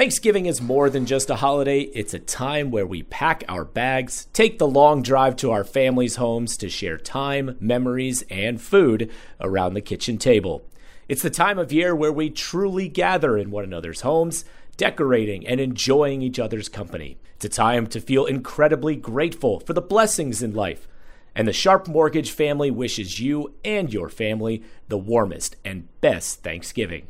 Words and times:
Thanksgiving 0.00 0.46
is 0.46 0.62
more 0.62 0.88
than 0.88 1.04
just 1.04 1.28
a 1.28 1.36
holiday, 1.36 1.80
it's 1.80 2.14
a 2.14 2.18
time 2.18 2.70
where 2.70 2.86
we 2.86 3.02
pack 3.02 3.44
our 3.50 3.66
bags, 3.66 4.28
take 4.32 4.58
the 4.58 4.66
long 4.66 5.02
drive 5.02 5.36
to 5.36 5.50
our 5.50 5.62
families' 5.62 6.16
homes 6.16 6.56
to 6.56 6.70
share 6.70 6.96
time, 6.96 7.58
memories, 7.60 8.24
and 8.30 8.62
food 8.62 9.10
around 9.42 9.74
the 9.74 9.82
kitchen 9.82 10.16
table. 10.16 10.64
It's 11.06 11.20
the 11.20 11.28
time 11.28 11.58
of 11.58 11.70
year 11.70 11.94
where 11.94 12.14
we 12.14 12.30
truly 12.30 12.88
gather 12.88 13.36
in 13.36 13.50
one 13.50 13.62
another's 13.62 14.00
homes, 14.00 14.46
decorating 14.78 15.46
and 15.46 15.60
enjoying 15.60 16.22
each 16.22 16.38
other's 16.38 16.70
company. 16.70 17.18
It's 17.34 17.44
a 17.44 17.50
time 17.50 17.86
to 17.88 18.00
feel 18.00 18.24
incredibly 18.24 18.96
grateful 18.96 19.60
for 19.60 19.74
the 19.74 19.82
blessings 19.82 20.42
in 20.42 20.54
life. 20.54 20.88
And 21.34 21.46
the 21.46 21.52
Sharp 21.52 21.88
Mortgage 21.88 22.30
family 22.30 22.70
wishes 22.70 23.20
you 23.20 23.52
and 23.66 23.92
your 23.92 24.08
family 24.08 24.62
the 24.88 24.96
warmest 24.96 25.56
and 25.62 25.88
best 26.00 26.42
Thanksgiving. 26.42 27.06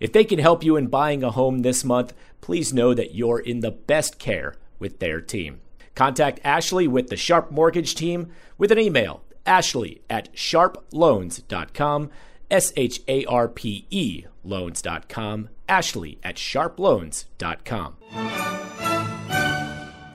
If 0.00 0.12
they 0.12 0.24
can 0.24 0.38
help 0.38 0.62
you 0.62 0.76
in 0.76 0.86
buying 0.86 1.24
a 1.24 1.30
home 1.30 1.60
this 1.60 1.84
month, 1.84 2.14
please 2.40 2.72
know 2.72 2.94
that 2.94 3.14
you're 3.14 3.40
in 3.40 3.60
the 3.60 3.70
best 3.70 4.18
care 4.18 4.54
with 4.78 4.98
their 5.00 5.20
team. 5.20 5.60
Contact 5.94 6.40
Ashley 6.44 6.86
with 6.86 7.08
the 7.08 7.16
Sharp 7.16 7.50
Mortgage 7.50 7.94
team 7.94 8.30
with 8.56 8.70
an 8.70 8.78
email, 8.78 9.22
ashley 9.44 10.02
at 10.08 10.32
sharploans.com, 10.34 12.10
S 12.50 12.72
H 12.76 13.00
A 13.08 13.24
R 13.24 13.48
P 13.48 13.86
E 13.90 14.24
loans.com, 14.44 15.48
ashley 15.68 16.18
at 16.22 16.36
sharploans.com. 16.36 17.96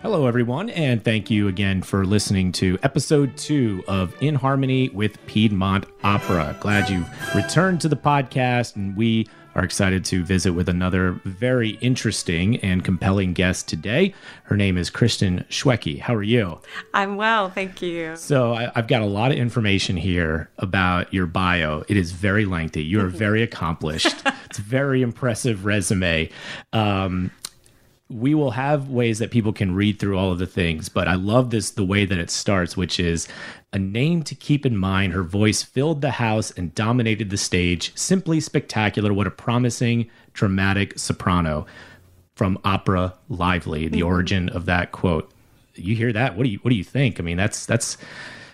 Hello, 0.01 0.27
everyone, 0.27 0.69
and 0.71 1.01
thank 1.01 1.31
you 1.31 1.47
again 1.47 1.81
for 1.81 2.05
listening 2.05 2.51
to 2.53 2.77
episode 2.83 3.37
two 3.37 3.81
of 3.87 4.13
In 4.21 4.35
Harmony 4.35 4.89
with 4.89 5.23
Piedmont 5.27 5.85
Opera. 6.03 6.57
Glad 6.59 6.89
you've 6.89 7.09
returned 7.33 7.79
to 7.81 7.87
the 7.87 7.95
podcast, 7.95 8.75
and 8.75 8.97
we 8.97 9.27
are 9.55 9.63
excited 9.63 10.03
to 10.05 10.23
visit 10.23 10.53
with 10.53 10.69
another 10.69 11.19
very 11.23 11.71
interesting 11.81 12.57
and 12.57 12.83
compelling 12.83 13.33
guest 13.33 13.67
today. 13.67 14.13
Her 14.43 14.57
name 14.57 14.77
is 14.77 14.89
Kristen 14.89 15.45
Schwecke. 15.49 15.99
How 15.99 16.15
are 16.15 16.23
you? 16.23 16.59
I'm 16.93 17.15
well, 17.15 17.49
thank 17.49 17.81
you. 17.81 18.15
So, 18.15 18.53
I, 18.53 18.71
have 18.75 18.87
got 18.87 19.01
a 19.01 19.07
lot 19.07 19.31
of 19.31 19.37
information 19.37 19.97
here 19.97 20.49
about 20.57 21.13
your 21.13 21.25
bio. 21.25 21.83
It 21.87 21.97
is 21.97 22.11
very 22.11 22.45
lengthy. 22.45 22.83
You 22.83 23.01
are 23.01 23.07
very 23.07 23.43
accomplished. 23.43 24.15
it's 24.45 24.59
a 24.59 24.61
very 24.61 25.01
impressive 25.01 25.65
resume. 25.65 26.29
Um, 26.71 27.31
we 28.13 28.35
will 28.35 28.51
have 28.51 28.89
ways 28.89 29.19
that 29.19 29.31
people 29.31 29.51
can 29.51 29.73
read 29.73 29.99
through 29.99 30.17
all 30.17 30.31
of 30.31 30.39
the 30.39 30.45
things, 30.45 30.87
but 30.87 31.07
I 31.07 31.15
love 31.15 31.49
this 31.49 31.71
the 31.71 31.85
way 31.85 32.05
that 32.05 32.19
it 32.19 32.29
starts, 32.29 32.77
which 32.77 32.99
is 32.99 33.27
a 33.71 33.79
name 33.79 34.23
to 34.23 34.35
keep 34.35 34.65
in 34.65 34.77
mind. 34.77 35.13
Her 35.13 35.23
voice 35.23 35.63
filled 35.63 36.01
the 36.01 36.11
house 36.11 36.51
and 36.51 36.75
dominated 36.75 37.29
the 37.29 37.37
stage. 37.37 37.91
Simply 37.97 38.39
spectacular. 38.39 39.13
What 39.13 39.27
a 39.27 39.31
promising, 39.31 40.09
dramatic 40.33 40.99
soprano 40.99 41.65
from 42.35 42.59
opera 42.63 43.15
lively, 43.29 43.87
the 43.87 43.99
mm-hmm. 43.99 44.07
origin 44.07 44.49
of 44.49 44.65
that 44.65 44.91
quote. 44.91 45.31
You 45.75 45.95
hear 45.95 46.13
that? 46.13 46.37
What 46.37 46.43
do 46.43 46.49
you 46.49 46.59
what 46.59 46.69
do 46.69 46.75
you 46.75 46.83
think? 46.83 47.19
I 47.19 47.23
mean, 47.23 47.37
that's 47.37 47.65
that's 47.65 47.97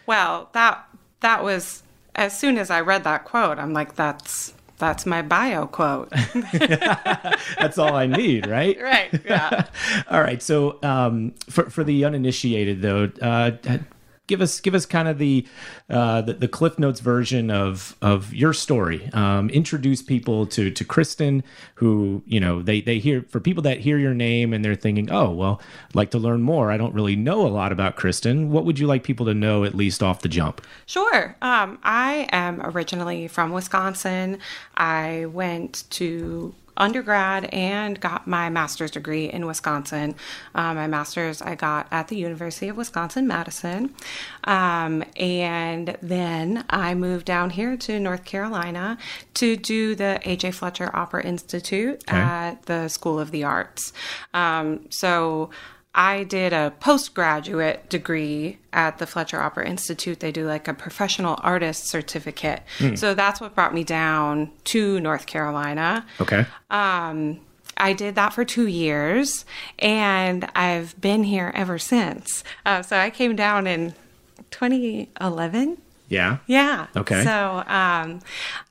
Well, 0.06 0.50
that 0.54 0.88
that 1.20 1.44
was 1.44 1.84
as 2.16 2.38
soon 2.38 2.58
as 2.58 2.70
I 2.70 2.82
read 2.82 3.04
that 3.04 3.26
quote, 3.26 3.60
I'm 3.60 3.74
like 3.74 3.96
that's 3.96 4.54
that's 4.80 5.06
my 5.06 5.22
bio 5.22 5.68
quote. 5.68 6.10
That's 7.60 7.78
all 7.78 7.96
I 7.96 8.08
need, 8.08 8.48
right? 8.48 8.82
right. 8.82 9.22
Yeah. 9.26 9.68
all 10.10 10.22
right. 10.22 10.42
So, 10.42 10.80
um, 10.82 11.34
for 11.50 11.70
for 11.70 11.84
the 11.84 12.06
uninitiated, 12.06 12.82
though, 12.82 13.12
uh, 13.22 13.52
give 14.30 14.40
us 14.40 14.62
give 14.62 14.76
us 14.76 14.86
kind 14.86 15.08
of 15.08 15.18
the, 15.18 15.46
uh, 15.90 16.22
the, 16.22 16.34
the 16.34 16.48
Cliff 16.48 16.80
Notes 16.80 17.02
version 17.02 17.52
of 17.52 17.98
of 18.02 18.34
your 18.34 18.54
story. 18.54 19.10
Um, 19.12 19.50
introduce 19.50 20.02
people 20.02 20.46
to 20.48 20.72
to 20.72 20.86
Kristen, 20.86 21.44
who 21.76 22.24
you 22.26 22.40
know 22.40 22.62
they 22.62 22.80
they 22.80 23.00
hear 23.00 23.24
for 23.24 23.42
people 23.42 23.64
that 23.64 23.80
hear 23.80 23.98
your 23.98 24.14
name 24.14 24.54
and 24.54 24.64
they're 24.64 24.76
thinking, 24.76 25.12
oh 25.12 25.32
well, 25.32 25.60
I'd 25.90 25.96
like 25.96 26.12
to 26.12 26.20
learn 26.20 26.42
more. 26.42 26.72
I 26.72 26.78
don't 26.78 26.94
really 26.94 27.18
know 27.18 27.46
a 27.46 27.50
lot 27.50 27.74
about 27.74 27.98
Kristen. 27.98 28.52
What 28.52 28.64
would 28.66 28.80
you 28.80 28.88
like 28.88 29.04
people 29.04 29.26
to 29.26 29.34
know 29.34 29.66
at 29.66 29.76
least 29.76 30.02
off 30.02 30.22
the 30.22 30.30
jump? 30.30 30.62
Sure. 30.86 31.36
Um, 31.42 31.80
I 31.84 32.30
am 32.32 32.62
originally 32.62 33.28
from 33.28 33.52
Wisconsin. 33.52 34.38
I 34.78 35.26
went 35.26 35.84
to 35.92 36.54
undergrad 36.78 37.46
and 37.54 38.00
got 38.00 38.28
my 38.28 38.50
master's 38.50 38.92
degree 38.92 39.26
in 39.26 39.46
Wisconsin. 39.46 40.16
Um, 40.56 40.76
my 40.76 40.88
master's 40.88 41.42
I 41.42 41.56
got 41.56 41.88
at 41.92 42.08
the 42.08 42.16
University 42.16 42.70
of 42.70 42.78
Wisconsin 42.78 43.28
Madison. 43.28 43.94
Um, 44.44 45.04
and 45.16 45.98
then 46.02 46.66
I 46.70 46.94
moved 46.96 47.26
down 47.26 47.52
here 47.52 47.78
to 47.78 48.00
North 48.00 48.26
Carolina 48.26 48.98
to 49.36 49.56
do 49.56 49.96
the 49.96 50.20
A.J. 50.24 50.52
Fletcher 50.52 50.90
Opera 50.94 51.24
Institute 51.24 52.04
okay. 52.08 52.18
at 52.18 52.64
the 52.64 52.88
School 52.88 53.20
of 53.20 53.32
the 53.32 53.44
Arts. 53.44 53.94
Um, 54.34 54.86
so 54.90 55.50
I 55.94 56.24
did 56.24 56.54
a 56.54 56.72
postgraduate 56.80 57.90
degree 57.90 58.60
at 58.72 59.00
the 59.00 59.08
Fletcher 59.08 59.42
Opera 59.42 59.68
Institute. 59.68 60.20
They 60.20 60.32
do 60.32 60.46
like 60.46 60.68
a 60.68 60.74
professional 60.74 61.40
artist 61.42 61.90
certificate. 61.90 62.62
Mm. 62.78 62.98
So 62.98 63.14
that's 63.14 63.42
what 63.42 63.56
brought 63.56 63.74
me 63.74 63.84
down 63.84 64.52
to 64.66 65.00
North 65.00 65.26
Carolina. 65.26 66.06
Okay. 66.22 66.46
Um, 66.70 67.40
I 67.76 67.94
did 67.94 68.16
that 68.16 68.34
for 68.34 68.46
two 68.46 68.68
years 68.68 69.46
and 69.80 70.48
I've 70.54 71.00
been 71.02 71.24
here 71.24 71.52
ever 71.56 71.80
since. 71.80 72.44
Uh, 72.66 72.82
so 72.82 72.98
I 72.98 73.10
came 73.10 73.36
down 73.36 73.66
in 73.66 73.96
2011. 74.52 75.82
Yeah. 76.08 76.38
Yeah. 76.46 76.88
Okay. 76.96 77.24
So 77.24 77.64
um, 77.66 78.20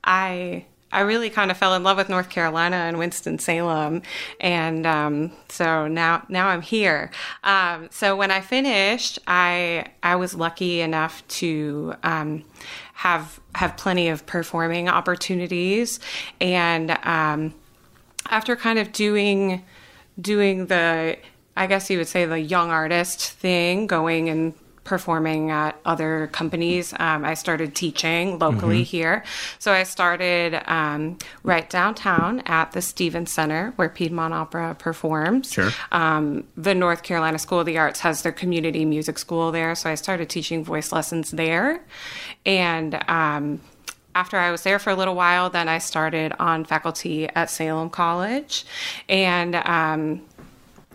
I 0.03 0.65
I 0.91 1.01
really 1.01 1.29
kind 1.29 1.51
of 1.51 1.57
fell 1.57 1.75
in 1.75 1.83
love 1.83 1.97
with 1.97 2.09
North 2.09 2.29
Carolina 2.29 2.77
and 2.77 2.97
Winston 2.97 3.39
Salem, 3.39 4.01
and 4.39 4.85
um, 4.85 5.31
so 5.49 5.87
now 5.87 6.25
now 6.29 6.47
I'm 6.47 6.61
here. 6.61 7.11
Um, 7.43 7.89
so 7.91 8.15
when 8.15 8.31
I 8.31 8.41
finished, 8.41 9.19
I 9.27 9.85
I 10.01 10.15
was 10.15 10.33
lucky 10.33 10.81
enough 10.81 11.27
to 11.39 11.93
um, 12.03 12.43
have 12.93 13.39
have 13.55 13.77
plenty 13.77 14.09
of 14.09 14.25
performing 14.25 14.89
opportunities, 14.89 15.99
and 16.41 16.91
um, 17.03 17.53
after 18.29 18.55
kind 18.55 18.79
of 18.79 18.91
doing 18.91 19.63
doing 20.19 20.67
the 20.67 21.17
I 21.55 21.67
guess 21.67 21.89
you 21.89 21.97
would 21.97 22.07
say 22.07 22.25
the 22.25 22.39
young 22.39 22.69
artist 22.69 23.31
thing, 23.31 23.85
going 23.85 24.29
and 24.29 24.53
performing 24.89 25.51
at 25.51 25.79
other 25.85 26.27
companies. 26.31 26.93
Um, 26.97 27.23
I 27.23 27.35
started 27.35 27.75
teaching 27.75 28.39
locally 28.39 28.77
mm-hmm. 28.77 28.97
here. 28.97 29.23
So 29.59 29.71
I 29.71 29.83
started 29.83 30.59
um, 30.65 31.19
right 31.43 31.69
downtown 31.69 32.39
at 32.47 32.71
the 32.71 32.81
Stevens 32.81 33.31
Center 33.31 33.71
where 33.75 33.87
Piedmont 33.87 34.33
Opera 34.33 34.75
performs. 34.79 35.53
Sure. 35.53 35.69
Um, 35.91 36.43
the 36.57 36.73
North 36.73 37.03
Carolina 37.03 37.37
School 37.37 37.59
of 37.59 37.67
the 37.67 37.77
Arts 37.77 37.99
has 37.99 38.23
their 38.23 38.31
community 38.31 38.83
music 38.83 39.19
school 39.19 39.51
there. 39.51 39.75
So 39.75 39.91
I 39.91 39.95
started 39.95 40.27
teaching 40.27 40.63
voice 40.63 40.91
lessons 40.91 41.29
there. 41.29 41.81
And 42.43 42.99
um, 43.07 43.61
after 44.15 44.37
I 44.37 44.49
was 44.49 44.63
there 44.63 44.79
for 44.79 44.89
a 44.89 44.95
little 44.95 45.15
while, 45.15 45.51
then 45.51 45.69
I 45.69 45.77
started 45.77 46.33
on 46.39 46.65
faculty 46.65 47.29
at 47.29 47.51
Salem 47.51 47.91
College. 47.91 48.65
And 49.07 49.53
um, 49.53 50.25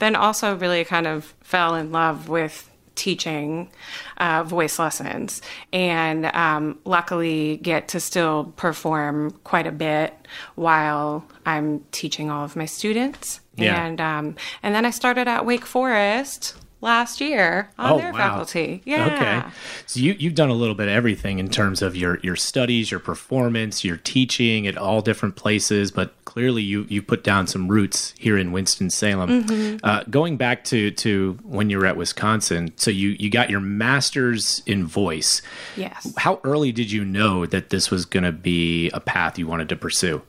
then 0.00 0.16
also 0.16 0.56
really 0.56 0.84
kind 0.84 1.06
of 1.06 1.32
fell 1.42 1.76
in 1.76 1.92
love 1.92 2.28
with 2.28 2.72
teaching 2.94 3.70
uh, 4.18 4.44
voice 4.44 4.78
lessons 4.78 5.42
and 5.72 6.26
um, 6.26 6.78
luckily 6.84 7.58
get 7.58 7.88
to 7.88 8.00
still 8.00 8.52
perform 8.56 9.32
quite 9.44 9.66
a 9.66 9.72
bit 9.72 10.14
while 10.54 11.24
I'm 11.46 11.84
teaching 11.92 12.30
all 12.30 12.44
of 12.44 12.56
my 12.56 12.66
students. 12.66 13.40
Yeah. 13.56 13.84
And 13.84 14.00
um, 14.00 14.36
and 14.62 14.74
then 14.74 14.84
I 14.84 14.90
started 14.90 15.28
at 15.28 15.46
Wake 15.46 15.64
Forest 15.66 16.56
last 16.84 17.20
year 17.20 17.70
on 17.78 17.92
oh, 17.92 17.98
their 17.98 18.12
wow. 18.12 18.18
faculty. 18.18 18.82
Yeah. 18.84 19.06
Okay. 19.06 19.54
So 19.86 19.98
you 19.98 20.14
you've 20.18 20.34
done 20.34 20.50
a 20.50 20.54
little 20.54 20.74
bit 20.76 20.86
of 20.86 20.94
everything 20.94 21.40
in 21.40 21.48
terms 21.48 21.82
of 21.82 21.96
your 21.96 22.20
your 22.20 22.36
studies, 22.36 22.90
your 22.90 23.00
performance, 23.00 23.84
your 23.84 23.96
teaching 23.96 24.66
at 24.68 24.76
all 24.76 25.00
different 25.00 25.34
places, 25.34 25.90
but 25.90 26.14
clearly 26.26 26.62
you 26.62 26.86
you 26.88 27.02
put 27.02 27.24
down 27.24 27.46
some 27.46 27.68
roots 27.68 28.14
here 28.18 28.38
in 28.38 28.52
Winston 28.52 28.90
Salem. 28.90 29.44
Mm-hmm. 29.44 29.78
Uh, 29.82 30.04
going 30.10 30.36
back 30.36 30.62
to 30.64 30.92
to 30.92 31.38
when 31.42 31.70
you 31.70 31.78
were 31.78 31.86
at 31.86 31.96
Wisconsin, 31.96 32.72
so 32.76 32.90
you 32.90 33.16
you 33.18 33.30
got 33.30 33.50
your 33.50 33.60
master's 33.60 34.62
in 34.66 34.86
voice. 34.86 35.42
Yes. 35.76 36.12
How 36.18 36.40
early 36.44 36.70
did 36.70 36.92
you 36.92 37.04
know 37.04 37.46
that 37.46 37.70
this 37.70 37.90
was 37.90 38.04
going 38.04 38.24
to 38.24 38.32
be 38.32 38.90
a 38.90 39.00
path 39.00 39.38
you 39.38 39.46
wanted 39.46 39.70
to 39.70 39.76
pursue? 39.76 40.22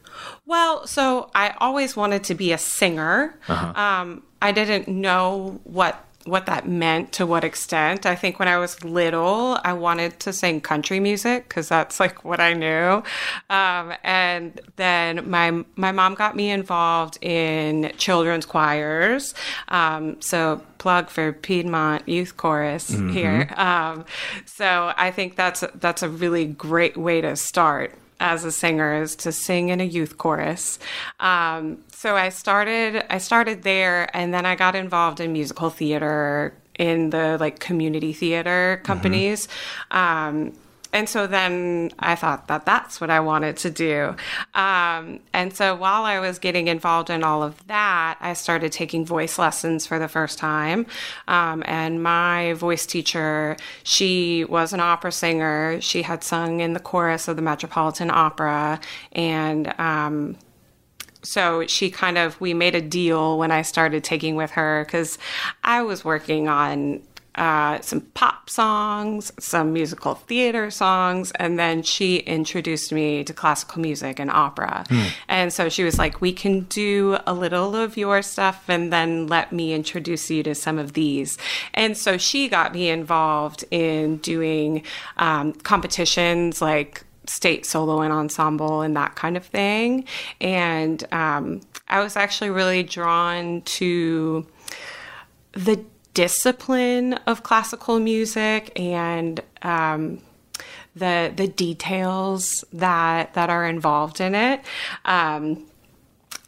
Well, 0.46 0.88
so 0.88 1.30
I 1.36 1.56
always 1.58 1.96
wanted 1.96 2.24
to 2.26 2.36
be 2.36 2.54
a 2.54 2.58
singer. 2.58 3.38
Uh-huh. 3.48 3.74
Um, 3.80 4.24
I 4.42 4.52
didn't 4.52 4.88
know 4.88 5.60
what 5.64 6.05
what 6.26 6.48
that 6.48 6.68
meant 6.68 7.12
to 7.14 7.26
what 7.26 7.44
extent. 7.44 8.06
I 8.06 8.16
think 8.16 8.40
when 8.40 8.48
I 8.48 8.58
was 8.58 8.84
little, 8.84 9.60
I 9.64 9.74
wanted 9.74 10.20
to 10.22 10.34
sing 10.34 10.60
country 10.60 11.00
music 11.00 11.48
because 11.48 11.70
that's 11.70 12.00
like 12.00 12.26
what 12.26 12.40
I 12.40 12.54
knew. 12.54 13.04
Um, 13.50 13.94
and 14.04 14.60
then 14.76 15.30
my 15.30 15.64
my 15.76 15.92
mom 15.92 16.16
got 16.16 16.36
me 16.36 16.50
involved 16.50 17.20
in 17.22 17.92
children's 17.98 18.46
choirs. 18.46 19.36
Um, 19.68 20.20
so 20.20 20.62
plug 20.80 21.10
for 21.10 21.32
Piedmont 21.32 22.08
Youth 22.10 22.38
Chorus 22.38 22.92
mm-hmm. 22.92 23.10
here. 23.10 23.50
Um, 23.56 24.06
so 24.46 24.94
I 24.98 25.12
think 25.12 25.36
that's 25.36 25.64
that's 25.76 26.02
a 26.02 26.10
really 26.10 26.46
great 26.46 26.98
way 26.98 27.22
to 27.22 27.36
start 27.36 27.94
as 28.20 28.46
a 28.46 28.52
singer 28.52 29.02
is 29.02 29.16
to 29.18 29.32
sing 29.32 29.70
in 29.70 29.82
a 29.82 29.84
youth 29.84 30.18
chorus. 30.18 30.80
Um, 31.20 31.80
so 31.90 32.16
I 32.16 32.30
started 32.30 33.04
I 33.10 33.18
started 33.18 33.64
there, 33.64 34.10
and 34.16 34.34
then 34.34 34.46
I 34.46 34.56
got 34.56 34.76
involved 34.76 35.20
in 35.20 35.34
musical 35.34 35.70
theater 35.70 36.54
in 36.78 37.10
the 37.10 37.38
like 37.40 37.60
community 37.60 38.14
theater 38.14 38.82
companies. 38.84 39.48
Mm-hmm. 39.92 39.98
Um, 39.98 40.54
and 40.96 41.10
so 41.10 41.28
then 41.28 41.92
I 42.00 42.16
thought 42.16 42.48
that 42.48 42.66
that's 42.66 43.02
what 43.02 43.10
I 43.10 43.20
wanted 43.20 43.58
to 43.58 43.70
do. 43.70 44.16
Um, 44.54 45.20
and 45.34 45.54
so 45.54 45.76
while 45.76 46.06
I 46.06 46.22
was 46.22 46.40
getting 46.40 46.70
involved 46.70 47.10
in 47.10 47.22
all 47.22 47.44
of 47.44 47.68
that, 47.68 48.18
I 48.22 48.32
started 48.32 48.72
taking 48.72 49.06
voice 49.06 49.38
lessons 49.38 49.86
for 49.86 50.00
the 50.00 50.08
first 50.08 50.38
time. 50.38 50.86
Um, 51.28 51.64
and 51.66 52.02
my 52.02 52.54
voice 52.54 52.86
teacher, 52.86 53.58
she 53.84 54.46
was 54.46 54.72
an 54.72 54.80
opera 54.80 55.12
singer. 55.12 55.82
She 55.82 56.04
had 56.04 56.24
sung 56.24 56.62
in 56.62 56.72
the 56.72 56.80
chorus 56.80 57.28
of 57.28 57.36
the 57.36 57.42
Metropolitan 57.42 58.10
Opera. 58.10 58.80
And 59.12 59.78
um, 59.78 60.38
so 61.24 61.68
she 61.68 61.90
kind 61.90 62.18
of 62.18 62.40
we 62.40 62.54
made 62.54 62.74
a 62.74 62.82
deal 62.82 63.38
when 63.38 63.52
I 63.52 63.64
started 63.64 64.06
taking 64.06 64.38
with 64.38 64.52
her 64.52 64.86
because 64.86 65.18
I 65.62 65.82
was 65.82 66.06
working 66.06 66.48
on 66.48 67.02
uh, 67.36 67.82
some 67.82 68.02
pop 68.02 68.50
songs, 68.50 69.32
some 69.40 69.74
musical 69.74 70.16
theater 70.16 70.72
songs, 70.72 71.32
and 71.34 71.60
then 71.60 71.84
she 71.84 72.18
introduced 72.18 72.92
me 72.92 73.24
to 73.24 73.34
classical 73.34 73.82
music 73.82 74.20
and 74.20 74.32
opera. 74.32 74.86
Mm. 74.88 75.12
And 75.28 75.54
so 75.54 75.70
she 75.70 75.84
was 75.84 75.98
like, 75.98 76.22
We 76.22 76.32
can 76.32 76.62
do 76.62 77.18
a 77.28 77.34
little 77.34 77.76
of 77.76 77.98
your 77.98 78.22
stuff 78.22 78.66
and 78.70 78.92
then 78.92 79.28
let 79.28 79.52
me 79.52 79.74
introduce 79.74 80.30
you 80.30 80.44
to 80.44 80.56
some 80.56 80.78
of 80.78 80.94
these. 80.94 81.38
And 81.74 81.98
so 81.98 82.18
she 82.18 82.48
got 82.48 82.74
me 82.74 82.90
involved 82.90 83.66
in 83.72 84.18
doing 84.18 84.84
um, 85.18 85.54
competitions 85.54 86.62
like 86.62 87.04
state 87.28 87.66
solo 87.66 88.02
and 88.02 88.14
ensemble 88.14 88.82
and 88.82 88.96
that 88.96 89.16
kind 89.16 89.36
of 89.36 89.46
thing. 89.46 90.06
And 90.40 91.04
um, 91.12 91.62
I 91.88 92.02
was 92.02 92.16
actually 92.16 92.50
really 92.50 92.84
drawn 92.84 93.62
to 93.62 94.46
the 95.54 95.84
discipline 96.16 97.14
of 97.28 97.44
classical 97.44 98.00
music 98.00 98.72
and 98.80 99.42
um, 99.62 100.20
the 100.96 101.32
the 101.36 101.48
details 101.48 102.66
that 102.74 103.36
that 103.36 103.52
are 103.52 103.68
involved 103.68 104.20
in 104.20 104.34
it. 104.34 104.62
Um, 105.04 105.68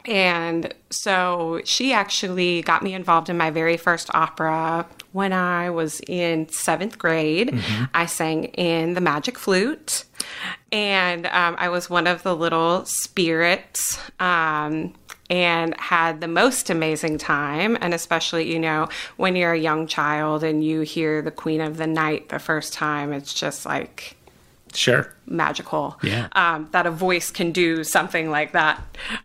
and 0.04 0.72
so 0.90 1.60
she 1.64 1.92
actually 1.92 2.62
got 2.62 2.82
me 2.82 2.94
involved 2.94 3.28
in 3.28 3.36
my 3.36 3.50
very 3.50 3.76
first 3.76 4.12
opera 4.14 4.86
when 5.12 5.34
I 5.34 5.68
was 5.68 6.00
in 6.08 6.48
seventh 6.48 6.98
grade. 6.98 7.48
Mm-hmm. 7.48 7.84
I 7.92 8.06
sang 8.06 8.44
in 8.44 8.94
the 8.94 9.02
Magic 9.02 9.38
Flute, 9.38 10.04
and 10.72 11.26
um, 11.26 11.56
I 11.58 11.68
was 11.68 11.90
one 11.90 12.06
of 12.06 12.22
the 12.22 12.34
little 12.34 12.86
spirits. 12.86 14.00
Um, 14.18 14.94
and 15.30 15.78
had 15.78 16.20
the 16.20 16.28
most 16.28 16.70
amazing 16.70 17.18
time. 17.18 17.76
And 17.80 17.92
especially, 17.92 18.50
you 18.50 18.58
know, 18.58 18.88
when 19.16 19.36
you're 19.36 19.52
a 19.52 19.58
young 19.58 19.86
child 19.86 20.42
and 20.42 20.64
you 20.64 20.80
hear 20.80 21.22
the 21.22 21.30
Queen 21.30 21.60
of 21.60 21.76
the 21.76 21.86
Night 21.86 22.28
the 22.28 22.38
first 22.38 22.72
time, 22.72 23.12
it's 23.12 23.34
just 23.34 23.66
like 23.66 24.16
sure. 24.72 25.12
magical. 25.26 25.98
Yeah. 26.02 26.28
Um, 26.32 26.68
that 26.72 26.86
a 26.86 26.90
voice 26.90 27.30
can 27.30 27.52
do 27.52 27.84
something 27.84 28.30
like 28.30 28.52
that. 28.52 28.82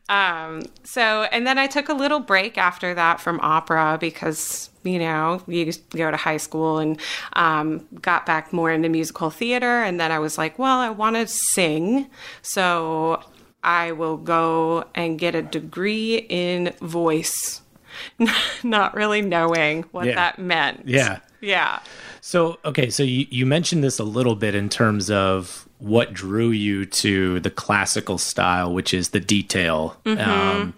Um, 0.09 0.63
so 0.83 1.23
and 1.31 1.47
then 1.47 1.57
i 1.57 1.67
took 1.67 1.89
a 1.89 1.94
little 1.94 2.19
break 2.19 2.57
after 2.57 2.94
that 2.94 3.19
from 3.19 3.39
opera 3.41 3.97
because 3.99 4.69
you 4.83 4.99
know 4.99 5.41
you 5.47 5.71
go 5.91 6.11
to 6.11 6.17
high 6.17 6.38
school 6.38 6.77
and 6.77 6.99
um, 7.33 7.88
got 8.01 8.25
back 8.25 8.53
more 8.53 8.71
into 8.71 8.89
musical 8.89 9.29
theater. 9.29 9.81
And 9.83 9.99
then 9.99 10.11
i 10.11 10.19
was 10.19 10.38
like 10.38 10.59
well 10.59 10.79
i 10.79 10.89
want 10.89 11.15
to 11.15 11.27
sing. 11.27 12.09
So 12.41 13.23
I 13.63 13.94
will 13.94 14.18
go 14.18 14.86
and 14.94 15.18
get 15.18 15.36
a 15.36 15.42
degree 15.42 16.18
in 16.30 16.74
voice, 16.81 17.62
not 18.63 18.94
really 18.94 19.21
knowing 19.21 19.83
what 19.92 20.06
yeah. 20.06 20.15
that 20.15 20.39
meant. 20.39 20.83
Yeah. 20.86 21.19
Yeah. 21.42 21.80
So, 22.21 22.57
okay, 22.63 22.89
so 22.89 23.04
you, 23.04 23.27
you 23.30 23.45
mentioned 23.45 23.83
this 23.83 24.00
a 24.00 24.04
little 24.06 24.36
bit 24.36 24.56
in 24.56 24.69
terms 24.69 25.12
of 25.12 25.68
what 25.80 26.13
drew 26.13 26.51
you 26.51 26.86
to 26.86 27.42
the 27.42 27.50
classical 27.50 28.18
style, 28.18 28.74
which 28.74 28.94
is 28.94 29.10
the 29.10 29.19
detail. 29.19 29.98
Mm-hmm. 30.06 30.30
Um, 30.30 30.74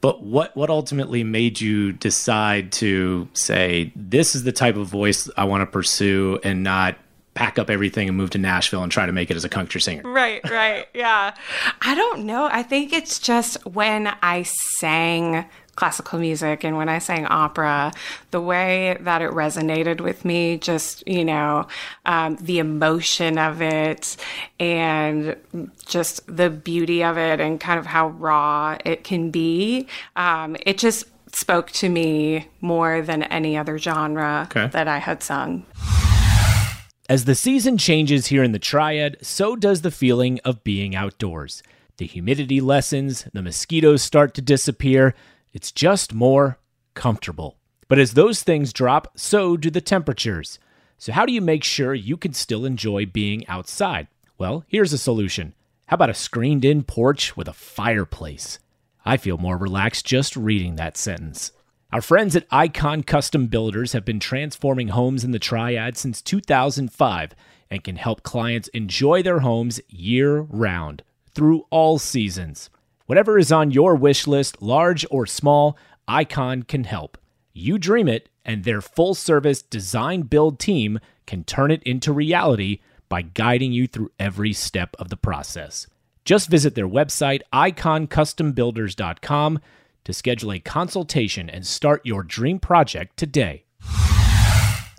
but 0.00 0.22
what 0.22 0.54
what 0.54 0.68
ultimately 0.68 1.24
made 1.24 1.60
you 1.60 1.92
decide 1.92 2.70
to 2.72 3.26
say 3.32 3.90
this 3.96 4.34
is 4.34 4.44
the 4.44 4.52
type 4.52 4.76
of 4.76 4.86
voice 4.86 5.30
I 5.36 5.44
want 5.44 5.62
to 5.62 5.66
pursue 5.66 6.38
and 6.44 6.62
not 6.62 6.96
pack 7.34 7.58
up 7.58 7.68
everything 7.68 8.08
and 8.08 8.16
move 8.16 8.30
to 8.30 8.38
Nashville 8.38 8.82
and 8.82 8.90
try 8.90 9.06
to 9.06 9.12
make 9.12 9.30
it 9.30 9.36
as 9.36 9.44
a 9.44 9.48
country 9.48 9.80
singer. 9.80 10.02
Right, 10.04 10.40
right. 10.50 10.86
Yeah. 10.94 11.34
I 11.82 11.94
don't 11.94 12.24
know. 12.24 12.48
I 12.50 12.62
think 12.62 12.92
it's 12.92 13.18
just 13.18 13.64
when 13.66 14.14
I 14.22 14.44
sang 14.44 15.44
classical 15.76 16.20
music 16.20 16.64
and 16.64 16.76
when 16.76 16.88
I 16.88 16.98
sang 16.98 17.26
opera, 17.26 17.92
the 18.30 18.40
way 18.40 18.96
that 19.00 19.22
it 19.22 19.30
resonated 19.30 20.00
with 20.00 20.24
me, 20.24 20.58
just, 20.58 21.06
you 21.06 21.24
know, 21.24 21.66
um, 22.06 22.36
the 22.36 22.60
emotion 22.60 23.38
of 23.38 23.60
it 23.60 24.16
and 24.60 25.36
just 25.86 26.24
the 26.26 26.50
beauty 26.50 27.02
of 27.02 27.18
it 27.18 27.40
and 27.40 27.60
kind 27.60 27.78
of 27.78 27.86
how 27.86 28.08
raw 28.08 28.76
it 28.84 29.04
can 29.04 29.30
be. 29.30 29.88
Um, 30.14 30.56
it 30.64 30.78
just 30.78 31.06
spoke 31.34 31.72
to 31.72 31.88
me 31.88 32.48
more 32.60 33.02
than 33.02 33.24
any 33.24 33.56
other 33.56 33.76
genre 33.78 34.46
okay. 34.50 34.68
that 34.68 34.86
I 34.86 34.98
had 34.98 35.22
sung. 35.24 35.66
As 37.06 37.26
the 37.26 37.34
season 37.34 37.76
changes 37.76 38.28
here 38.28 38.42
in 38.42 38.52
the 38.52 38.58
Triad, 38.58 39.18
so 39.20 39.56
does 39.56 39.82
the 39.82 39.90
feeling 39.90 40.40
of 40.42 40.64
being 40.64 40.96
outdoors. 40.96 41.62
The 41.98 42.06
humidity 42.06 42.62
lessens, 42.62 43.28
the 43.34 43.42
mosquitoes 43.42 44.00
start 44.00 44.32
to 44.34 44.40
disappear. 44.40 45.14
It's 45.52 45.70
just 45.70 46.14
more 46.14 46.58
comfortable. 46.94 47.58
But 47.88 47.98
as 47.98 48.14
those 48.14 48.42
things 48.42 48.72
drop, 48.72 49.12
so 49.18 49.58
do 49.58 49.68
the 49.68 49.82
temperatures. 49.82 50.58
So, 50.96 51.12
how 51.12 51.26
do 51.26 51.32
you 51.34 51.42
make 51.42 51.62
sure 51.62 51.92
you 51.92 52.16
can 52.16 52.32
still 52.32 52.64
enjoy 52.64 53.04
being 53.04 53.46
outside? 53.48 54.06
Well, 54.38 54.64
here's 54.66 54.94
a 54.94 54.98
solution. 54.98 55.52
How 55.88 55.96
about 55.96 56.08
a 56.08 56.14
screened 56.14 56.64
in 56.64 56.84
porch 56.84 57.36
with 57.36 57.48
a 57.48 57.52
fireplace? 57.52 58.58
I 59.04 59.18
feel 59.18 59.36
more 59.36 59.58
relaxed 59.58 60.06
just 60.06 60.36
reading 60.36 60.76
that 60.76 60.96
sentence. 60.96 61.52
Our 61.94 62.02
friends 62.02 62.34
at 62.34 62.48
Icon 62.50 63.04
Custom 63.04 63.46
Builders 63.46 63.92
have 63.92 64.04
been 64.04 64.18
transforming 64.18 64.88
homes 64.88 65.22
in 65.22 65.30
the 65.30 65.38
Triad 65.38 65.96
since 65.96 66.20
2005 66.20 67.36
and 67.70 67.84
can 67.84 67.94
help 67.94 68.24
clients 68.24 68.66
enjoy 68.74 69.22
their 69.22 69.38
homes 69.38 69.80
year 69.88 70.40
round 70.40 71.04
through 71.36 71.66
all 71.70 72.00
seasons. 72.00 72.68
Whatever 73.06 73.38
is 73.38 73.52
on 73.52 73.70
your 73.70 73.94
wish 73.94 74.26
list, 74.26 74.60
large 74.60 75.06
or 75.08 75.24
small, 75.24 75.78
Icon 76.08 76.64
can 76.64 76.82
help. 76.82 77.16
You 77.52 77.78
dream 77.78 78.08
it, 78.08 78.28
and 78.44 78.64
their 78.64 78.80
full 78.80 79.14
service 79.14 79.62
design 79.62 80.22
build 80.22 80.58
team 80.58 80.98
can 81.28 81.44
turn 81.44 81.70
it 81.70 81.84
into 81.84 82.12
reality 82.12 82.80
by 83.08 83.22
guiding 83.22 83.70
you 83.70 83.86
through 83.86 84.10
every 84.18 84.52
step 84.52 84.96
of 84.98 85.10
the 85.10 85.16
process. 85.16 85.86
Just 86.24 86.50
visit 86.50 86.74
their 86.74 86.88
website, 86.88 87.42
iconcustombuilders.com 87.52 89.60
to 90.04 90.12
schedule 90.12 90.52
a 90.52 90.58
consultation 90.58 91.48
and 91.48 91.66
start 91.66 92.04
your 92.04 92.22
dream 92.22 92.58
project 92.58 93.16
today. 93.16 93.64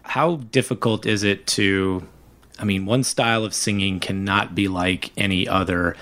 How 0.04 0.38
difficult 0.38 1.06
is 1.06 1.24
it 1.24 1.46
to? 1.48 2.08
I 2.58 2.64
mean, 2.64 2.86
one 2.86 3.04
style 3.04 3.44
of 3.44 3.54
singing 3.54 4.00
cannot 4.00 4.56
be 4.56 4.68
like 4.68 5.12
any 5.18 5.48
other. 5.48 5.96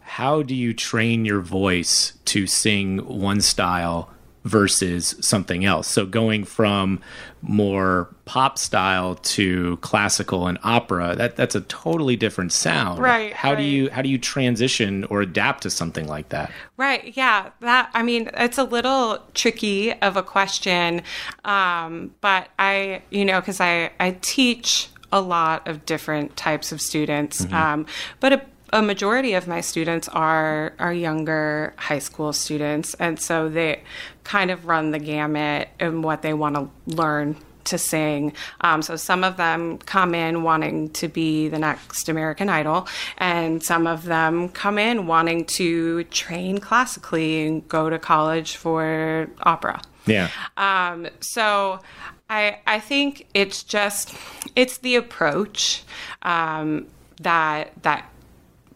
How 0.00 0.42
do 0.42 0.54
you 0.54 0.74
train 0.74 1.24
your 1.24 1.40
voice 1.40 2.14
to 2.26 2.46
sing 2.46 2.98
one 3.06 3.40
style 3.40 4.10
versus 4.44 5.14
something 5.20 5.64
else. 5.64 5.86
So 5.86 6.06
going 6.06 6.44
from 6.44 7.00
more 7.42 8.08
pop 8.24 8.58
style 8.58 9.16
to 9.16 9.76
classical 9.78 10.46
and 10.46 10.58
opera, 10.62 11.14
that 11.16 11.36
that's 11.36 11.54
a 11.54 11.60
totally 11.62 12.16
different 12.16 12.52
sound. 12.52 13.00
Right. 13.00 13.32
How 13.32 13.50
right. 13.50 13.58
do 13.58 13.62
you 13.64 13.90
how 13.90 14.02
do 14.02 14.08
you 14.08 14.18
transition 14.18 15.04
or 15.04 15.20
adapt 15.20 15.62
to 15.64 15.70
something 15.70 16.06
like 16.06 16.30
that? 16.30 16.50
Right. 16.76 17.16
Yeah. 17.16 17.50
That 17.60 17.90
I 17.92 18.02
mean, 18.02 18.30
it's 18.34 18.58
a 18.58 18.64
little 18.64 19.18
tricky 19.34 19.92
of 19.94 20.16
a 20.16 20.22
question. 20.22 21.02
Um, 21.44 22.14
but 22.20 22.48
I, 22.58 23.02
you 23.10 23.24
know, 23.24 23.40
cuz 23.42 23.60
I 23.60 23.90
I 24.00 24.16
teach 24.22 24.88
a 25.12 25.20
lot 25.20 25.66
of 25.66 25.84
different 25.84 26.36
types 26.36 26.72
of 26.72 26.80
students. 26.80 27.44
Mm-hmm. 27.44 27.54
Um, 27.54 27.86
but 28.20 28.32
a 28.32 28.42
a 28.72 28.82
majority 28.82 29.34
of 29.34 29.46
my 29.48 29.60
students 29.60 30.08
are 30.08 30.72
are 30.78 30.92
younger 30.92 31.74
high 31.76 31.98
school 31.98 32.32
students, 32.32 32.94
and 32.94 33.18
so 33.18 33.48
they 33.48 33.82
kind 34.24 34.50
of 34.50 34.66
run 34.66 34.90
the 34.90 34.98
gamut 34.98 35.68
in 35.78 36.02
what 36.02 36.22
they 36.22 36.34
want 36.34 36.54
to 36.56 36.70
learn 36.86 37.36
to 37.64 37.78
sing. 37.78 38.32
Um, 38.62 38.82
so 38.82 38.96
some 38.96 39.24
of 39.24 39.36
them 39.36 39.78
come 39.78 40.14
in 40.14 40.42
wanting 40.42 40.90
to 40.90 41.08
be 41.08 41.48
the 41.48 41.58
next 41.58 42.08
American 42.08 42.48
Idol, 42.48 42.88
and 43.18 43.62
some 43.62 43.86
of 43.86 44.04
them 44.04 44.48
come 44.50 44.78
in 44.78 45.06
wanting 45.06 45.44
to 45.56 46.04
train 46.04 46.58
classically 46.58 47.46
and 47.46 47.66
go 47.68 47.90
to 47.90 47.98
college 47.98 48.56
for 48.56 49.28
opera. 49.42 49.80
Yeah. 50.06 50.30
Um, 50.56 51.08
so 51.20 51.80
I 52.28 52.58
I 52.66 52.80
think 52.80 53.26
it's 53.34 53.62
just 53.62 54.14
it's 54.56 54.78
the 54.78 54.96
approach 54.96 55.82
um, 56.22 56.86
that 57.20 57.82
that 57.82 58.09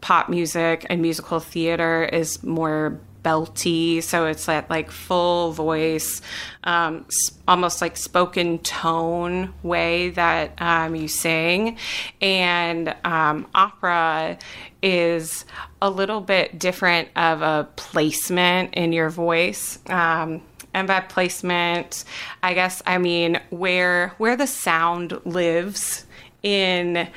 pop 0.05 0.29
music 0.29 0.85
and 0.87 1.01
musical 1.01 1.39
theater 1.39 2.03
is 2.03 2.43
more 2.43 2.99
belty, 3.23 4.03
so 4.03 4.27
it's 4.27 4.45
that 4.45 4.69
like 4.69 4.91
full 4.91 5.51
voice, 5.51 6.21
um, 6.63 7.07
almost 7.47 7.81
like 7.81 7.97
spoken 7.97 8.59
tone 8.59 9.51
way 9.63 10.11
that 10.11 10.61
um, 10.61 10.95
you 10.95 11.07
sing, 11.07 11.79
and 12.21 12.95
um, 13.03 13.47
opera 13.55 14.37
is 14.83 15.43
a 15.81 15.89
little 15.89 16.21
bit 16.21 16.59
different 16.59 17.09
of 17.15 17.41
a 17.41 17.67
placement 17.75 18.75
in 18.75 18.93
your 18.93 19.09
voice. 19.09 19.79
Um, 19.89 20.43
and 20.75 20.87
by 20.87 20.99
placement, 20.99 22.03
I 22.43 22.53
guess 22.53 22.83
I 22.85 22.99
mean 22.99 23.39
where 23.49 24.09
where 24.19 24.35
the 24.35 24.45
sound 24.45 25.19
lives 25.25 26.05
in 26.43 27.07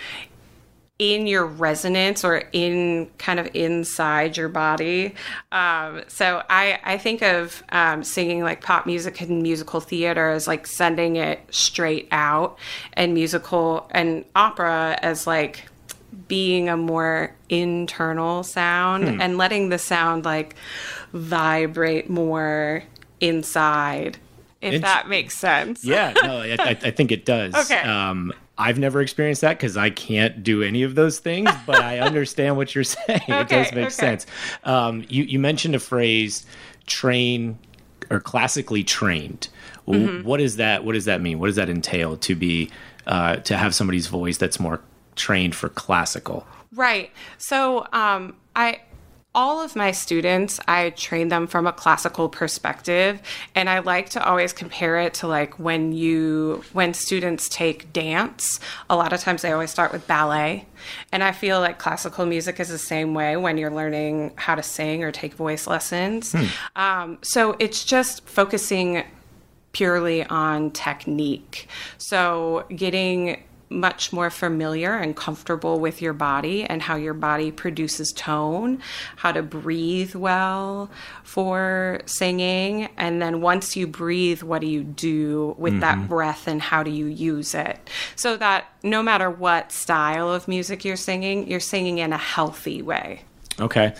in 0.98 1.28
your 1.28 1.46
resonance 1.46 2.24
or 2.24 2.42
in 2.52 3.08
kind 3.18 3.38
of 3.38 3.48
inside 3.54 4.36
your 4.36 4.48
body. 4.48 5.14
Um, 5.52 6.02
so 6.08 6.42
I, 6.50 6.80
I 6.82 6.98
think 6.98 7.22
of 7.22 7.62
um, 7.68 8.02
singing 8.02 8.42
like 8.42 8.62
pop 8.62 8.84
music 8.84 9.20
and 9.20 9.42
musical 9.42 9.80
theater 9.80 10.30
as 10.30 10.48
like 10.48 10.66
sending 10.66 11.16
it 11.16 11.40
straight 11.50 12.08
out, 12.10 12.58
and 12.94 13.14
musical 13.14 13.88
and 13.92 14.24
opera 14.34 14.98
as 15.00 15.26
like 15.26 15.66
being 16.26 16.68
a 16.68 16.76
more 16.76 17.34
internal 17.48 18.42
sound 18.42 19.08
hmm. 19.08 19.20
and 19.20 19.38
letting 19.38 19.68
the 19.68 19.78
sound 19.78 20.24
like 20.24 20.56
vibrate 21.12 22.10
more 22.10 22.82
inside 23.20 24.18
if 24.60 24.82
that 24.82 25.08
makes 25.08 25.36
sense. 25.36 25.84
yeah, 25.84 26.12
no, 26.22 26.38
I, 26.38 26.56
I, 26.58 26.74
think 26.90 27.12
it 27.12 27.24
does. 27.24 27.54
Okay. 27.54 27.80
Um, 27.80 28.32
I've 28.58 28.78
never 28.78 29.00
experienced 29.00 29.40
that 29.42 29.56
because 29.56 29.76
I 29.76 29.90
can't 29.90 30.42
do 30.42 30.62
any 30.62 30.82
of 30.82 30.96
those 30.96 31.20
things, 31.20 31.50
but 31.66 31.82
I 31.82 32.00
understand 32.00 32.56
what 32.56 32.74
you're 32.74 32.84
saying. 32.84 33.20
Okay, 33.22 33.40
it 33.40 33.48
does 33.48 33.72
make 33.72 33.86
okay. 33.86 33.90
sense. 33.90 34.26
Um, 34.64 35.04
you, 35.08 35.24
you 35.24 35.38
mentioned 35.38 35.74
a 35.74 35.78
phrase, 35.78 36.44
train 36.86 37.58
or 38.10 38.20
classically 38.20 38.82
trained. 38.82 39.48
Mm-hmm. 39.86 40.26
What 40.26 40.40
is 40.40 40.56
that? 40.56 40.84
What 40.84 40.92
does 40.92 41.04
that 41.06 41.20
mean? 41.20 41.38
What 41.38 41.46
does 41.46 41.56
that 41.56 41.70
entail 41.70 42.16
to 42.18 42.34
be 42.34 42.70
uh, 43.06 43.36
to 43.36 43.56
have 43.56 43.74
somebody's 43.74 44.06
voice 44.06 44.36
that's 44.36 44.60
more 44.60 44.80
trained 45.16 45.54
for 45.54 45.68
classical? 45.68 46.46
Right. 46.72 47.10
So 47.38 47.86
um, 47.92 48.36
I 48.54 48.80
all 49.34 49.60
of 49.60 49.76
my 49.76 49.90
students, 49.92 50.58
I 50.66 50.90
train 50.90 51.28
them 51.28 51.46
from 51.46 51.66
a 51.66 51.72
classical 51.72 52.28
perspective. 52.28 53.20
And 53.54 53.68
I 53.68 53.80
like 53.80 54.08
to 54.10 54.24
always 54.24 54.52
compare 54.52 54.98
it 54.98 55.14
to 55.14 55.26
like 55.28 55.58
when 55.58 55.92
you, 55.92 56.64
when 56.72 56.94
students 56.94 57.48
take 57.48 57.92
dance, 57.92 58.58
a 58.88 58.96
lot 58.96 59.12
of 59.12 59.20
times 59.20 59.42
they 59.42 59.52
always 59.52 59.70
start 59.70 59.92
with 59.92 60.06
ballet. 60.06 60.66
And 61.12 61.22
I 61.22 61.32
feel 61.32 61.60
like 61.60 61.78
classical 61.78 62.26
music 62.26 62.58
is 62.58 62.68
the 62.68 62.78
same 62.78 63.14
way 63.14 63.36
when 63.36 63.58
you're 63.58 63.70
learning 63.70 64.32
how 64.36 64.54
to 64.54 64.62
sing 64.62 65.04
or 65.04 65.12
take 65.12 65.34
voice 65.34 65.66
lessons. 65.66 66.32
Hmm. 66.32 66.44
Um, 66.76 67.18
so 67.22 67.54
it's 67.58 67.84
just 67.84 68.26
focusing 68.26 69.04
purely 69.72 70.24
on 70.24 70.70
technique. 70.70 71.68
So 71.98 72.64
getting 72.74 73.42
much 73.70 74.12
more 74.12 74.30
familiar 74.30 74.94
and 74.94 75.16
comfortable 75.16 75.78
with 75.78 76.00
your 76.00 76.12
body 76.12 76.64
and 76.64 76.82
how 76.82 76.96
your 76.96 77.14
body 77.14 77.50
produces 77.50 78.12
tone, 78.12 78.80
how 79.16 79.32
to 79.32 79.42
breathe 79.42 80.14
well 80.14 80.90
for 81.22 82.00
singing. 82.06 82.88
And 82.96 83.20
then 83.20 83.40
once 83.40 83.76
you 83.76 83.86
breathe, 83.86 84.42
what 84.42 84.60
do 84.60 84.66
you 84.66 84.82
do 84.82 85.54
with 85.58 85.74
mm-hmm. 85.74 85.80
that 85.80 86.08
breath 86.08 86.48
and 86.48 86.60
how 86.60 86.82
do 86.82 86.90
you 86.90 87.06
use 87.06 87.54
it? 87.54 87.78
So 88.16 88.36
that 88.36 88.66
no 88.82 89.02
matter 89.02 89.30
what 89.30 89.72
style 89.72 90.32
of 90.32 90.48
music 90.48 90.84
you're 90.84 90.96
singing, 90.96 91.48
you're 91.48 91.60
singing 91.60 91.98
in 91.98 92.12
a 92.12 92.18
healthy 92.18 92.82
way. 92.82 93.22
Okay. 93.60 93.94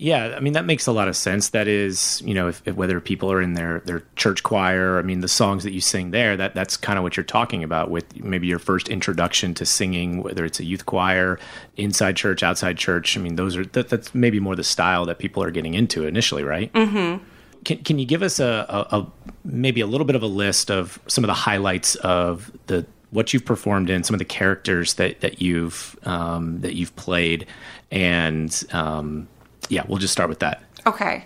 Yeah, 0.00 0.34
I 0.36 0.40
mean 0.40 0.52
that 0.52 0.64
makes 0.64 0.86
a 0.86 0.92
lot 0.92 1.08
of 1.08 1.16
sense. 1.16 1.48
That 1.48 1.66
is, 1.66 2.22
you 2.24 2.32
know, 2.32 2.46
if, 2.46 2.62
if, 2.64 2.76
whether 2.76 3.00
people 3.00 3.32
are 3.32 3.42
in 3.42 3.54
their 3.54 3.80
their 3.80 4.04
church 4.14 4.44
choir, 4.44 4.96
I 4.96 5.02
mean 5.02 5.20
the 5.20 5.28
songs 5.28 5.64
that 5.64 5.72
you 5.72 5.80
sing 5.80 6.12
there, 6.12 6.36
that 6.36 6.54
that's 6.54 6.76
kind 6.76 6.98
of 6.98 7.02
what 7.02 7.16
you're 7.16 7.24
talking 7.24 7.64
about 7.64 7.90
with 7.90 8.16
maybe 8.22 8.46
your 8.46 8.60
first 8.60 8.88
introduction 8.88 9.54
to 9.54 9.66
singing, 9.66 10.22
whether 10.22 10.44
it's 10.44 10.60
a 10.60 10.64
youth 10.64 10.86
choir, 10.86 11.40
inside 11.76 12.16
church, 12.16 12.44
outside 12.44 12.78
church. 12.78 13.18
I 13.18 13.20
mean, 13.20 13.34
those 13.34 13.56
are 13.56 13.66
that, 13.66 13.88
that's 13.88 14.14
maybe 14.14 14.38
more 14.38 14.54
the 14.54 14.62
style 14.62 15.04
that 15.06 15.18
people 15.18 15.42
are 15.42 15.50
getting 15.50 15.74
into 15.74 16.06
initially, 16.06 16.44
right? 16.44 16.72
Mm-hmm. 16.74 17.24
Can 17.64 17.78
Can 17.82 17.98
you 17.98 18.06
give 18.06 18.22
us 18.22 18.38
a, 18.38 18.66
a, 18.68 18.98
a 18.98 19.06
maybe 19.44 19.80
a 19.80 19.86
little 19.88 20.06
bit 20.06 20.14
of 20.14 20.22
a 20.22 20.28
list 20.28 20.70
of 20.70 21.00
some 21.08 21.24
of 21.24 21.28
the 21.28 21.34
highlights 21.34 21.96
of 21.96 22.52
the 22.68 22.86
what 23.10 23.32
you've 23.32 23.44
performed 23.44 23.90
in, 23.90 24.04
some 24.04 24.14
of 24.14 24.20
the 24.20 24.24
characters 24.24 24.94
that 24.94 25.22
that 25.22 25.42
you've 25.42 25.98
um, 26.04 26.60
that 26.60 26.76
you've 26.76 26.94
played, 26.94 27.46
and 27.90 28.64
um, 28.70 29.26
yeah, 29.68 29.84
we'll 29.86 29.98
just 29.98 30.12
start 30.12 30.28
with 30.28 30.40
that. 30.40 30.62
Okay. 30.86 31.24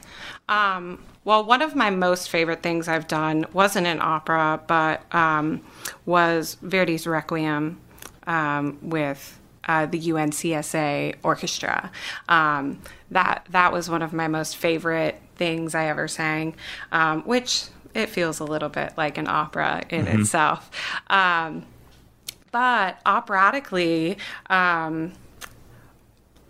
Um, 0.49 1.03
well, 1.25 1.45
one 1.45 1.63
of 1.63 1.75
my 1.77 1.91
most 1.91 2.31
favorite 2.31 2.63
things 2.63 2.89
I've 2.89 3.07
done 3.07 3.47
wasn't 3.53 3.87
an 3.87 4.01
opera, 4.01 4.61
but 4.67 5.03
um, 5.15 5.63
was 6.05 6.57
Verdi's 6.63 7.07
Requiem 7.07 7.81
um, 8.27 8.79
with 8.83 9.39
uh, 9.65 9.87
the 9.87 9.99
UNCSA 9.99 11.15
Orchestra. 11.23 11.93
Um, 12.29 12.81
that 13.11 13.47
that 13.51 13.73
was 13.73 13.89
one 13.89 14.03
of 14.03 14.13
my 14.13 14.27
most 14.27 14.57
favorite 14.57 15.21
things 15.37 15.75
I 15.75 15.87
ever 15.87 16.09
sang, 16.09 16.55
um, 16.91 17.23
which 17.23 17.65
it 17.95 18.09
feels 18.09 18.41
a 18.41 18.45
little 18.45 18.69
bit 18.69 18.95
like 18.97 19.19
an 19.19 19.29
opera 19.29 19.83
in 19.91 20.07
mm-hmm. 20.07 20.21
itself. 20.23 20.71
Um, 21.09 21.65
but 22.51 23.01
operatically, 23.07 24.19
um, 24.51 25.13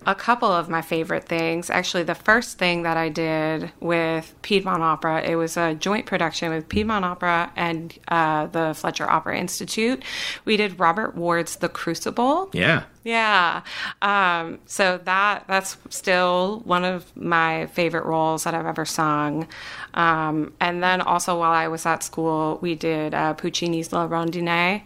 a 0.06 0.14
couple 0.14 0.50
of 0.50 0.68
my 0.68 0.82
favorite 0.82 1.24
things. 1.24 1.70
Actually, 1.70 2.02
the 2.02 2.14
first 2.14 2.58
thing 2.58 2.82
that 2.82 2.96
I 2.96 3.08
did 3.08 3.72
with 3.80 4.34
Piedmont 4.42 4.82
Opera, 4.82 5.22
it 5.22 5.36
was 5.36 5.56
a 5.56 5.74
joint 5.74 6.06
production 6.06 6.52
with 6.52 6.68
Piedmont 6.68 7.04
Opera 7.04 7.52
and 7.56 7.98
uh, 8.08 8.46
the 8.46 8.74
Fletcher 8.74 9.08
Opera 9.08 9.38
Institute. 9.38 10.02
We 10.44 10.56
did 10.56 10.78
Robert 10.78 11.14
Ward's 11.16 11.56
The 11.56 11.68
Crucible. 11.68 12.50
Yeah. 12.52 12.84
Yeah. 13.04 13.62
Um, 14.00 14.60
so 14.66 14.98
that 15.04 15.44
that's 15.48 15.76
still 15.88 16.60
one 16.64 16.84
of 16.84 17.16
my 17.16 17.66
favorite 17.66 18.04
roles 18.04 18.44
that 18.44 18.54
I've 18.54 18.66
ever 18.66 18.84
sung. 18.84 19.48
Um, 19.94 20.52
and 20.60 20.82
then 20.82 21.00
also 21.00 21.38
while 21.38 21.50
I 21.50 21.68
was 21.68 21.84
at 21.84 22.02
school, 22.02 22.58
we 22.62 22.74
did 22.76 23.12
uh, 23.12 23.34
Puccini's 23.34 23.92
La 23.92 24.06
Rondine, 24.06 24.82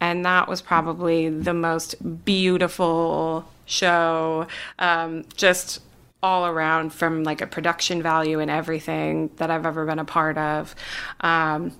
and 0.00 0.24
that 0.24 0.48
was 0.48 0.62
probably 0.62 1.28
the 1.28 1.54
most 1.54 2.24
beautiful 2.24 3.48
show. 3.66 4.46
Um, 4.78 5.24
just 5.36 5.80
all 6.22 6.46
around 6.46 6.92
from 6.92 7.22
like 7.22 7.40
a 7.40 7.46
production 7.46 8.02
value 8.02 8.40
and 8.40 8.50
everything 8.50 9.30
that 9.36 9.50
I've 9.50 9.66
ever 9.66 9.84
been 9.84 9.98
a 9.98 10.04
part 10.04 10.38
of. 10.38 10.74
Um, 11.20 11.72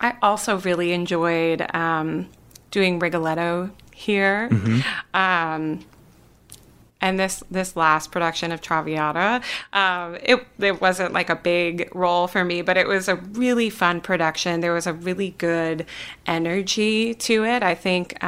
I 0.00 0.16
also 0.22 0.58
really 0.58 0.92
enjoyed 0.92 1.64
um, 1.74 2.28
doing 2.70 2.98
Rigoletto 2.98 3.70
here. 3.92 4.48
Mm-hmm. 4.50 4.80
Um, 5.14 5.84
and 7.00 7.18
this 7.18 7.44
this 7.48 7.76
last 7.76 8.10
production 8.10 8.50
of 8.50 8.60
Traviata, 8.60 9.40
um, 9.72 10.16
it 10.22 10.44
it 10.58 10.80
wasn't 10.80 11.12
like 11.12 11.30
a 11.30 11.36
big 11.36 11.88
role 11.94 12.26
for 12.26 12.44
me, 12.44 12.60
but 12.60 12.76
it 12.76 12.88
was 12.88 13.08
a 13.08 13.14
really 13.14 13.70
fun 13.70 14.00
production. 14.00 14.60
There 14.60 14.74
was 14.74 14.88
a 14.88 14.92
really 14.92 15.30
good 15.38 15.86
energy 16.26 17.14
to 17.14 17.44
it. 17.44 17.62
I 17.62 17.76
think 17.76 18.22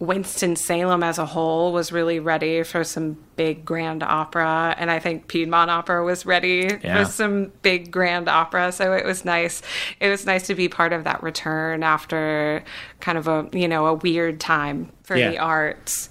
um, 0.00 0.06
Winston 0.06 0.56
Salem 0.56 1.02
as 1.02 1.18
a 1.18 1.26
whole 1.26 1.72
was 1.72 1.92
really 1.92 2.18
ready 2.18 2.62
for 2.62 2.84
some 2.84 3.18
big 3.36 3.64
grand 3.64 4.02
opera, 4.02 4.74
and 4.78 4.90
I 4.90 4.98
think 4.98 5.28
Piedmont 5.28 5.70
Opera 5.70 6.04
was 6.04 6.26
ready 6.26 6.78
yeah. 6.82 6.98
for 6.98 7.10
some 7.10 7.52
big 7.62 7.90
grand 7.90 8.28
opera. 8.28 8.72
So 8.72 8.92
it 8.92 9.04
was 9.04 9.24
nice. 9.24 9.62
It 10.00 10.08
was 10.08 10.26
nice 10.26 10.46
to 10.46 10.54
be 10.54 10.68
part 10.68 10.92
of 10.92 11.04
that 11.04 11.22
return 11.22 11.82
after 11.82 12.64
kind 13.00 13.18
of 13.18 13.28
a 13.28 13.48
you 13.52 13.68
know 13.68 13.86
a 13.86 13.94
weird 13.94 14.40
time 14.40 14.90
for 15.02 15.16
yeah. 15.16 15.30
the 15.30 15.38
arts. 15.38 16.08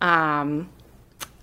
Um, 0.00 0.68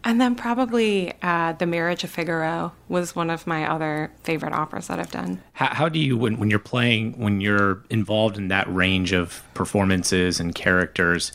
and 0.05 0.19
then 0.19 0.35
probably 0.35 1.13
uh, 1.21 1.53
The 1.53 1.65
Marriage 1.65 2.03
of 2.03 2.09
Figaro 2.09 2.73
was 2.89 3.15
one 3.15 3.29
of 3.29 3.47
my 3.47 3.69
other 3.69 4.12
favorite 4.23 4.53
operas 4.53 4.88
that 4.88 5.00
I've 5.00 5.12
done. 5.12 5.41
How, 5.53 5.73
how 5.73 5.89
do 5.89 5.97
you, 5.97 6.17
when, 6.17 6.38
when 6.38 6.50
you're 6.50 6.59
playing, 6.59 7.17
when 7.17 7.39
you're 7.39 7.81
involved 7.89 8.38
in 8.38 8.50
that 8.50 8.71
range 8.73 9.13
of 9.13 9.43
performances 9.53 10.41
and 10.41 10.53
characters, 10.53 11.31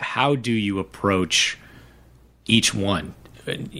how 0.00 0.34
do 0.34 0.52
you 0.52 0.78
approach 0.78 1.58
each 2.46 2.74
one? 2.74 3.14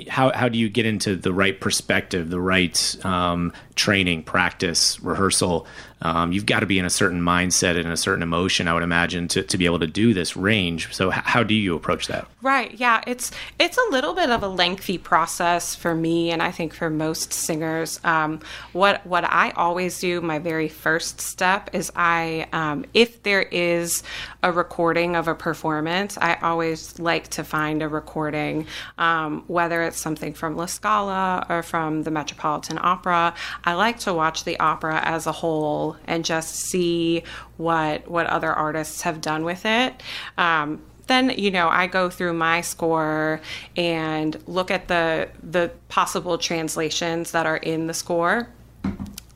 How 0.09 0.33
how 0.33 0.49
do 0.49 0.59
you 0.59 0.69
get 0.69 0.87
into 0.87 1.17
the 1.17 1.33
right 1.33 1.61
perspective, 1.61 2.31
the 2.31 2.41
right 2.41 2.97
um, 3.05 3.53
training, 3.75 4.23
practice, 4.23 5.01
rehearsal. 5.01 5.67
Um, 6.03 6.33
you've 6.33 6.47
got 6.47 6.61
to 6.61 6.67
be 6.67 6.79
in 6.79 6.85
a 6.85 6.91
certain 6.91 7.21
mindset 7.21 7.79
and 7.79 7.89
a 7.89 7.97
certain 7.97 8.23
emotion, 8.23 8.69
I 8.69 8.75
would 8.75 8.83
imagine, 8.83 9.29
to, 9.29 9.43
to 9.43 9.59
be 9.59 9.67
able 9.67 9.79
to 9.81 9.87
do 9.87 10.15
this 10.15 10.37
range. 10.37 10.93
So, 10.95 11.13
h- 11.13 11.21
how 11.25 11.43
do 11.43 11.55
you 11.55 11.75
approach 11.75 12.07
that? 12.07 12.27
Right. 12.43 12.73
Yeah. 12.79 13.03
It's 13.07 13.31
it's 13.59 13.77
a 13.77 13.91
little 13.91 14.15
bit 14.15 14.31
of 14.31 14.43
a 14.43 14.49
lengthy 14.49 14.99
process 14.99 15.75
for 15.75 15.95
me, 15.95 16.31
and 16.31 16.43
I 16.43 16.51
think 16.51 16.73
for 16.75 16.89
most 16.89 17.33
singers. 17.33 18.01
Um, 18.05 18.41
what 18.73 19.05
what 19.07 19.25
I 19.25 19.51
always 19.51 19.99
do, 20.01 20.21
my 20.21 20.39
very 20.39 20.69
first 20.69 21.21
step 21.21 21.71
is 21.73 21.93
I, 21.95 22.47
um, 22.53 22.87
if 22.95 23.23
there 23.23 23.43
is 23.43 24.03
a 24.43 24.53
recording 24.53 25.17
of 25.17 25.29
a 25.29 25.35
performance, 25.35 26.17
I 26.19 26.35
always 26.37 26.99
like 26.99 27.29
to 27.29 27.45
find 27.45 27.83
a 27.83 27.89
recording, 27.89 28.67
um, 28.99 29.45
whether 29.49 29.83
it's 29.83 29.99
something 29.99 30.33
from 30.33 30.57
La 30.57 30.67
Scala 30.67 31.47
or 31.49 31.63
from 31.63 32.05
the 32.05 32.11
Metropolitan 32.11 32.79
Opera. 32.81 33.35
I 33.65 33.75
like 33.75 33.99
to 34.01 34.15
watch 34.15 34.45
the 34.45 34.59
opera 34.59 35.01
as 35.05 35.27
a 35.27 35.33
whole 35.33 35.90
and 36.07 36.25
just 36.25 36.55
see 36.57 37.23
what 37.57 38.09
what 38.09 38.27
other 38.27 38.53
artists 38.53 39.03
have 39.03 39.21
done 39.21 39.45
with 39.45 39.65
it. 39.65 40.03
Um, 40.39 40.83
then 41.07 41.31
you 41.37 41.51
know 41.51 41.69
I 41.69 41.87
go 41.87 42.09
through 42.09 42.35
my 42.35 42.61
score 42.61 43.41
and 43.77 44.37
look 44.47 44.71
at 44.71 44.89
the 44.89 45.29
the 45.43 45.73
possible 45.89 46.39
translations 46.39 47.33
that 47.33 47.47
are 47.47 47.57
in 47.57 47.87
the 47.87 47.95
score 47.95 48.49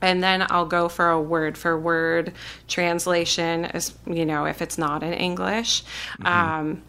and 0.00 0.22
then 0.22 0.46
I'll 0.50 0.66
go 0.66 0.88
for 0.88 1.10
a 1.10 1.20
word 1.20 1.56
for 1.56 1.78
word 1.78 2.32
translation 2.68 3.64
as 3.64 3.94
you 4.06 4.24
know 4.24 4.44
if 4.44 4.62
it's 4.62 4.78
not 4.78 5.02
in 5.02 5.12
English 5.12 5.82
mm-hmm. 6.20 6.26
um, 6.26 6.82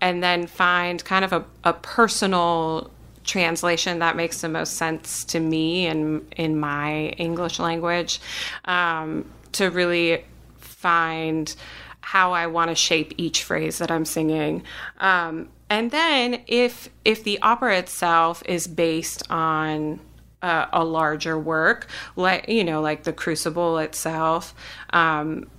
and 0.00 0.22
then 0.22 0.46
find 0.46 1.04
kind 1.04 1.24
of 1.24 1.32
a, 1.32 1.44
a 1.64 1.72
personal 1.72 2.90
translation 3.28 4.00
that 4.00 4.16
makes 4.16 4.40
the 4.40 4.48
most 4.48 4.74
sense 4.74 5.24
to 5.26 5.38
me 5.38 5.86
and 5.86 6.26
in 6.36 6.58
my 6.58 7.10
English 7.10 7.60
language 7.60 8.20
um, 8.64 9.24
to 9.52 9.70
really 9.70 10.24
find 10.58 11.54
how 12.00 12.32
I 12.32 12.46
want 12.46 12.70
to 12.70 12.74
shape 12.74 13.12
each 13.18 13.44
phrase 13.44 13.78
that 13.78 13.90
I'm 13.90 14.06
singing. 14.06 14.64
Um, 14.98 15.50
and 15.70 15.90
then 15.90 16.42
if 16.46 16.88
if 17.04 17.22
the 17.22 17.38
opera 17.42 17.76
itself 17.76 18.42
is 18.46 18.66
based 18.66 19.22
on 19.30 20.00
uh, 20.40 20.66
a 20.72 20.84
larger 20.84 21.38
work, 21.38 21.88
like 22.16 22.48
you 22.48 22.64
know, 22.64 22.80
like 22.80 23.02
the 23.02 23.12
Crucible 23.12 23.78
itself, 23.78 24.54
um, 24.90 25.50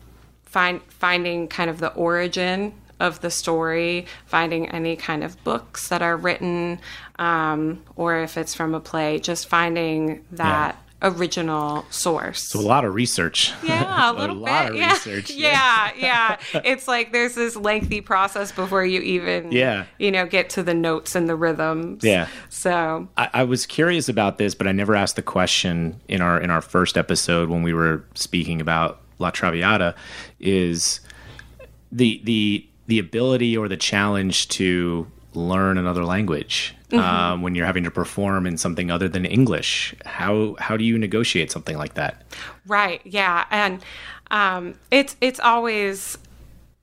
find 0.44 0.82
finding 0.90 1.48
kind 1.48 1.70
of 1.70 1.80
the 1.80 1.94
origin 1.94 2.74
of 3.00 3.22
the 3.22 3.30
story, 3.30 4.06
finding 4.26 4.68
any 4.70 4.96
kind 4.96 5.24
of 5.24 5.42
books 5.44 5.88
that 5.90 6.02
are 6.02 6.18
written, 6.18 6.80
um, 7.20 7.84
or 7.96 8.22
if 8.22 8.38
it's 8.38 8.56
from 8.56 8.74
a 8.74 8.80
play, 8.80 9.20
just 9.20 9.48
finding 9.48 10.26
that. 10.32 10.76
Yeah 10.76 10.82
original 11.02 11.86
source. 11.90 12.44
So 12.44 12.60
a 12.60 12.62
lot 12.62 12.84
of 12.84 12.94
research. 12.94 13.54
Yeah, 13.64 14.12
a 14.12 14.14
little 14.20 14.38
a 14.38 14.40
lot 14.40 14.64
bit. 14.64 14.72
of 14.72 14.78
yeah. 14.78 14.92
research. 14.92 15.32
Yeah, 15.32 15.92
yeah. 15.98 16.38
It's 16.66 16.90
like 16.90 17.14
there's 17.14 17.36
this 17.36 17.56
lengthy 17.56 18.02
process 18.02 18.52
before 18.52 18.86
you 18.86 19.00
even, 19.02 19.52
yeah, 19.52 19.86
you 19.98 20.12
know, 20.12 20.26
get 20.26 20.50
to 20.52 20.64
the 20.64 20.74
notes 20.74 21.16
and 21.16 21.30
the 21.30 21.36
rhythms. 21.36 22.04
Yeah. 22.04 22.28
So 22.50 23.08
I, 23.16 23.30
I 23.34 23.44
was 23.44 23.66
curious 23.66 24.10
about 24.10 24.40
this, 24.40 24.56
but 24.56 24.68
I 24.68 24.74
never 24.74 24.94
asked 24.94 25.16
the 25.16 25.22
question 25.22 26.02
in 26.10 26.22
our 26.22 26.42
in 26.42 26.50
our 26.50 26.62
first 26.62 26.98
episode 26.98 27.48
when 27.50 27.64
we 27.64 27.74
were 27.74 28.04
speaking 28.16 28.60
about 28.60 29.00
La 29.20 29.30
Traviata. 29.30 29.96
Is 30.40 31.00
the 31.94 32.20
the 32.24 32.68
the 32.88 33.00
ability 33.00 33.56
or 33.56 33.70
the 33.70 33.78
challenge 33.78 34.50
to 34.50 35.08
learn 35.34 35.78
another 35.78 36.04
language 36.04 36.76
mm-hmm. 36.90 37.00
um, 37.00 37.42
when 37.42 37.56
you're 37.56 37.66
having 37.66 37.84
to 37.84 37.92
perform 37.92 38.46
in 38.46 38.58
something 38.58 38.92
other 38.92 39.08
than 39.08 39.26
English. 39.26 39.96
How 40.06 40.56
how 40.60 40.78
do 40.78 40.84
you 40.84 40.98
negotiate 40.98 41.52
something 41.52 41.78
like 41.78 41.96
that? 41.96 42.24
Right. 42.68 43.02
Yeah, 43.04 43.46
and 43.52 43.84
um, 44.32 44.76
it's 44.92 45.16
it's 45.22 45.40
always 45.40 46.18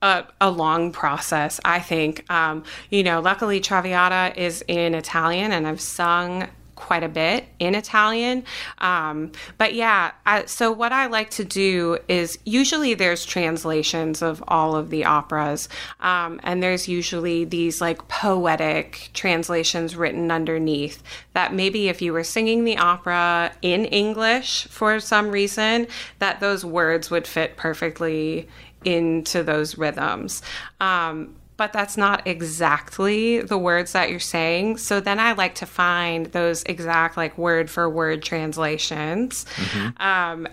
a, 0.01 0.25
a, 0.39 0.49
long 0.49 0.91
process, 0.91 1.59
I 1.65 1.79
think. 1.79 2.29
Um, 2.31 2.63
you 2.89 3.03
know, 3.03 3.19
luckily 3.19 3.59
Traviata 3.59 4.39
is 4.39 4.63
in 4.67 4.93
Italian, 4.93 5.51
and 5.51 5.67
I've 5.67 5.81
sung 5.81 6.47
quite 6.77 7.03
a 7.03 7.09
bit 7.09 7.45
in 7.59 7.75
Italian. 7.75 8.45
Um, 8.77 9.33
but 9.57 9.73
yeah, 9.73 10.11
I, 10.25 10.45
so 10.45 10.71
what 10.71 10.93
I 10.93 11.07
like 11.07 11.31
to 11.31 11.43
do 11.43 11.97
is 12.07 12.39
usually 12.45 12.93
there's 12.93 13.25
translations 13.25 14.21
of 14.21 14.41
all 14.47 14.75
of 14.75 14.89
the 14.89 15.03
operas, 15.03 15.67
um, 15.99 16.39
and 16.43 16.63
there's 16.63 16.87
usually 16.87 17.43
these 17.43 17.81
like 17.81 18.07
poetic 18.07 19.09
translations 19.13 19.95
written 19.97 20.31
underneath 20.31 21.03
that 21.33 21.53
maybe 21.53 21.89
if 21.89 22.01
you 22.01 22.13
were 22.13 22.23
singing 22.23 22.63
the 22.63 22.77
opera 22.77 23.51
in 23.61 23.83
English 23.85 24.67
for 24.67 24.99
some 24.99 25.29
reason, 25.29 25.87
that 26.19 26.39
those 26.39 26.63
words 26.63 27.09
would 27.11 27.27
fit 27.27 27.57
perfectly 27.57 28.47
into 28.85 29.43
those 29.43 29.77
rhythms. 29.77 30.41
Um, 30.79 31.35
but 31.57 31.73
that's 31.73 31.97
not 31.97 32.25
exactly 32.25 33.41
the 33.41 33.57
words 33.57 33.91
that 33.93 34.09
you're 34.09 34.19
saying. 34.19 34.77
So 34.77 34.99
then 34.99 35.19
I 35.19 35.33
like 35.33 35.55
to 35.55 35.65
find 35.65 36.27
those 36.27 36.63
exact, 36.63 37.17
like, 37.17 37.37
word 37.37 37.69
for 37.69 37.89
word 37.89 38.21
translations. 38.23 39.45
Mm-hmm. 39.55 40.01
Um, 40.01 40.47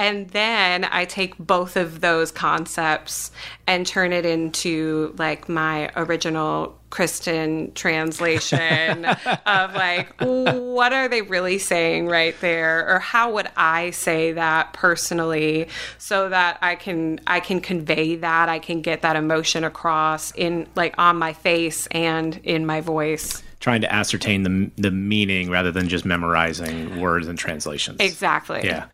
and 0.00 0.30
then 0.30 0.84
I 0.84 1.04
take 1.04 1.36
both 1.36 1.76
of 1.76 2.00
those 2.00 2.32
concepts 2.32 3.30
and 3.66 3.86
turn 3.86 4.14
it 4.14 4.24
into 4.24 5.14
like 5.18 5.46
my 5.46 5.90
original 5.94 6.74
Kristen 6.88 7.70
translation 7.74 9.04
of 9.46 9.74
like 9.74 10.08
what 10.18 10.94
are 10.94 11.06
they 11.06 11.20
really 11.20 11.58
saying 11.58 12.06
right 12.06 12.34
there? 12.40 12.88
Or 12.88 12.98
how 12.98 13.34
would 13.34 13.48
I 13.58 13.90
say 13.90 14.32
that 14.32 14.72
personally 14.72 15.68
so 15.98 16.30
that 16.30 16.56
I 16.62 16.76
can 16.76 17.20
I 17.26 17.40
can 17.40 17.60
convey 17.60 18.16
that 18.16 18.48
I 18.48 18.58
can 18.58 18.80
get 18.80 19.02
that 19.02 19.16
emotion 19.16 19.64
across 19.64 20.30
in 20.30 20.66
like 20.76 20.94
on 20.96 21.16
my 21.18 21.34
face 21.34 21.86
and 21.88 22.40
in 22.42 22.64
my 22.64 22.80
voice. 22.80 23.42
Trying 23.60 23.82
to 23.82 23.92
ascertain 23.92 24.44
the 24.44 24.70
the 24.80 24.90
meaning 24.90 25.50
rather 25.50 25.70
than 25.70 25.90
just 25.90 26.06
memorizing 26.06 27.02
words 27.02 27.28
and 27.28 27.38
translations. 27.38 28.00
Exactly. 28.00 28.62
Yeah 28.64 28.86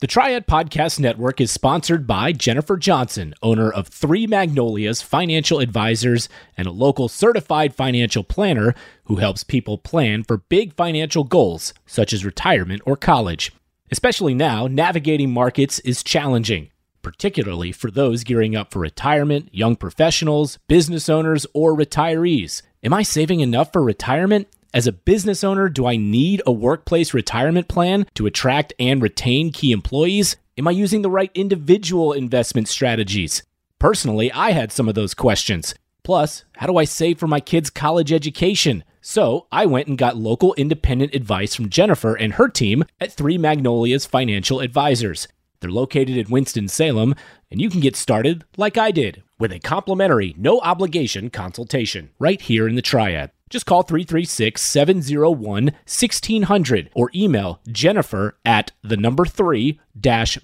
the 0.00 0.06
Triad 0.06 0.46
Podcast 0.46 1.00
Network 1.00 1.40
is 1.40 1.50
sponsored 1.50 2.06
by 2.06 2.30
Jennifer 2.30 2.76
Johnson, 2.76 3.34
owner 3.42 3.68
of 3.68 3.88
Three 3.88 4.28
Magnolias 4.28 5.02
Financial 5.02 5.58
Advisors 5.58 6.28
and 6.56 6.68
a 6.68 6.72
local 6.72 7.08
certified 7.08 7.74
financial 7.74 8.22
planner 8.22 8.76
who 9.06 9.16
helps 9.16 9.42
people 9.42 9.76
plan 9.76 10.22
for 10.22 10.36
big 10.36 10.72
financial 10.74 11.24
goals, 11.24 11.74
such 11.84 12.12
as 12.12 12.24
retirement 12.24 12.80
or 12.86 12.96
college. 12.96 13.50
Especially 13.90 14.34
now, 14.34 14.68
navigating 14.68 15.32
markets 15.32 15.80
is 15.80 16.04
challenging, 16.04 16.70
particularly 17.02 17.72
for 17.72 17.90
those 17.90 18.22
gearing 18.22 18.54
up 18.54 18.70
for 18.70 18.78
retirement, 18.78 19.48
young 19.52 19.74
professionals, 19.74 20.58
business 20.68 21.08
owners, 21.08 21.44
or 21.54 21.76
retirees. 21.76 22.62
Am 22.84 22.92
I 22.92 23.02
saving 23.02 23.40
enough 23.40 23.72
for 23.72 23.82
retirement? 23.82 24.46
As 24.74 24.86
a 24.86 24.92
business 24.92 25.42
owner, 25.42 25.70
do 25.70 25.86
I 25.86 25.96
need 25.96 26.42
a 26.44 26.52
workplace 26.52 27.14
retirement 27.14 27.68
plan 27.68 28.06
to 28.14 28.26
attract 28.26 28.74
and 28.78 29.00
retain 29.00 29.50
key 29.50 29.72
employees? 29.72 30.36
Am 30.58 30.68
I 30.68 30.72
using 30.72 31.00
the 31.00 31.10
right 31.10 31.30
individual 31.34 32.12
investment 32.12 32.68
strategies? 32.68 33.42
Personally, 33.78 34.30
I 34.30 34.50
had 34.50 34.70
some 34.70 34.86
of 34.86 34.94
those 34.94 35.14
questions. 35.14 35.74
Plus, 36.04 36.44
how 36.56 36.66
do 36.66 36.76
I 36.76 36.84
save 36.84 37.18
for 37.18 37.26
my 37.26 37.40
kids' 37.40 37.70
college 37.70 38.12
education? 38.12 38.84
So 39.00 39.46
I 39.50 39.64
went 39.64 39.88
and 39.88 39.96
got 39.96 40.18
local 40.18 40.52
independent 40.54 41.14
advice 41.14 41.54
from 41.54 41.70
Jennifer 41.70 42.14
and 42.14 42.34
her 42.34 42.48
team 42.48 42.84
at 43.00 43.12
Three 43.12 43.38
Magnolias 43.38 44.04
Financial 44.04 44.60
Advisors. 44.60 45.28
They're 45.60 45.70
located 45.70 46.18
in 46.18 46.30
Winston-Salem, 46.30 47.14
and 47.50 47.60
you 47.60 47.70
can 47.70 47.80
get 47.80 47.96
started 47.96 48.44
like 48.58 48.76
I 48.76 48.90
did 48.90 49.22
with 49.38 49.50
a 49.50 49.60
complimentary, 49.60 50.34
no 50.36 50.60
obligation 50.60 51.30
consultation 51.30 52.10
right 52.18 52.40
here 52.40 52.68
in 52.68 52.74
the 52.74 52.82
Triad. 52.82 53.30
Just 53.50 53.66
call 53.66 53.82
336 53.82 54.60
701 54.60 55.64
1600 55.64 56.90
or 56.94 57.10
email 57.14 57.60
Jennifer 57.68 58.36
at 58.44 58.72
the 58.82 58.96
number 58.96 59.24
three 59.24 59.80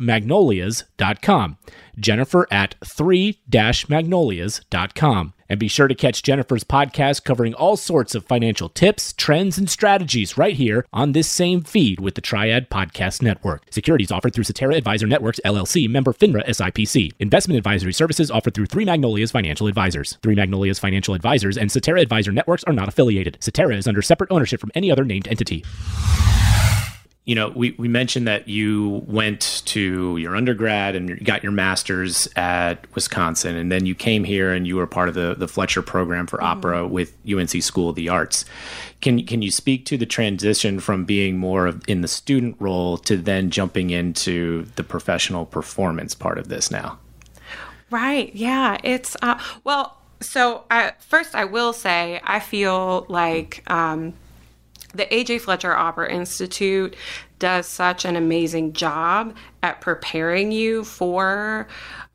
magnolias.com. 0.01 1.59
Jennifer 1.99 2.49
at 2.51 2.75
three 2.85 3.41
magnolias.com. 3.89 5.35
And 5.55 5.61
be 5.61 5.69
sure 5.69 5.87
to 5.87 5.95
catch 5.95 6.25
Jennifer's 6.25 6.65
podcast 6.65 7.23
covering 7.23 7.55
all 7.55 7.77
sorts 7.77 8.17
of 8.17 8.25
financial 8.25 8.69
tips, 8.69 9.13
trends, 9.13 9.57
and 9.57 9.71
strategies 9.71 10.37
right 10.37 10.57
here 10.57 10.85
on 10.93 11.13
this 11.13 11.29
same 11.29 11.63
feed 11.63 12.01
with 12.01 12.17
the 12.17 12.21
Triad 12.21 12.71
Podcast 12.71 13.23
Network. 13.23 13.63
Securities 13.71 14.11
offered 14.11 14.35
through 14.35 14.43
Cetera 14.43 14.75
Advisor 14.75 15.07
Networks, 15.07 15.39
LLC, 15.45 15.89
member 15.89 16.13
FINRA 16.13 16.45
SIPC. 16.47 17.13
Investment 17.21 17.57
advisory 17.57 17.93
services 17.93 18.33
offered 18.33 18.55
through 18.55 18.67
Three 18.67 18.85
Magnolias 18.85 19.31
Financial 19.31 19.69
Advisors. 19.69 20.19
Three 20.25 20.35
Magnolias 20.35 20.81
Financial 20.81 21.15
Advisors 21.15 21.57
and 21.57 21.71
Cetera 21.71 22.01
Advisor 22.01 22.33
Networks 22.33 22.65
are 22.65 22.73
not 22.73 22.89
affiliated. 22.89 23.39
Cetera 23.39 23.77
is 23.77 23.87
under 23.87 24.03
separate 24.03 24.33
ownership 24.33 24.59
from 24.59 24.73
any 24.75 24.91
other 24.91 25.05
named 25.05 25.29
entity. 25.29 25.65
You 27.25 27.35
know, 27.35 27.49
we, 27.55 27.75
we 27.79 27.89
mentioned 27.89 28.29
that 28.29 28.49
you 28.49 29.03
went 29.07 29.63
to 29.65 30.19
your 30.19 30.37
undergrad 30.37 30.95
and 30.95 31.09
you 31.09 31.17
got 31.17 31.43
your 31.43 31.53
master's 31.53 32.29
at 32.37 32.87
Wisconsin, 32.95 33.57
and 33.57 33.73
then 33.73 33.87
you 33.87 33.95
came 33.95 34.25
here 34.25 34.53
and 34.53 34.67
you 34.67 34.77
were 34.77 34.87
part 34.87 35.09
of 35.09 35.15
the, 35.15 35.35
the 35.35 35.49
Fletcher 35.49 35.81
program 35.81 36.27
for 36.27 36.37
mm-hmm. 36.37 36.47
opera 36.47 36.87
with 36.87 37.17
UNC 37.27 37.63
School 37.63 37.89
of 37.89 37.97
the 37.97 38.11
Arts. 38.11 38.45
Can, 39.01 39.25
can 39.25 39.41
you 39.41 39.51
speak 39.51 39.87
to 39.87 39.97
the 39.97 40.05
transition 40.05 40.81
from 40.81 41.07
being 41.07 41.39
more 41.39 41.67
of 41.67 41.83
in 41.89 42.03
the 42.03 42.09
student 42.09 42.57
role 42.59 42.99
to 42.99 43.17
then 43.17 43.49
jumping 43.49 43.89
into 43.89 44.67
the 44.77 44.85
professional 44.85 45.47
performance 45.47 46.15
part 46.15 46.37
of 46.37 46.49
this 46.49 46.71
now? 46.71 46.99
Right. 47.91 48.35
Yeah. 48.35 48.77
It's, 48.85 49.17
uh, 49.23 49.39
well, 49.63 49.97
so 50.21 50.65
I, 50.71 50.93
first 50.99 51.35
I 51.35 51.47
will 51.47 51.73
say 51.73 52.21
I 52.23 52.41
feel 52.41 53.07
like, 53.09 53.63
um, 53.71 54.13
the 54.95 55.07
AJ 55.07 55.43
Fletcher 55.43 55.75
Opera 55.75 56.13
Institute 56.13 56.97
does 57.39 57.67
such 57.67 58.05
an 58.05 58.17
amazing 58.17 58.73
job 58.73 59.37
at 59.63 59.81
preparing 59.81 60.53
you 60.53 60.85
for 60.85 61.67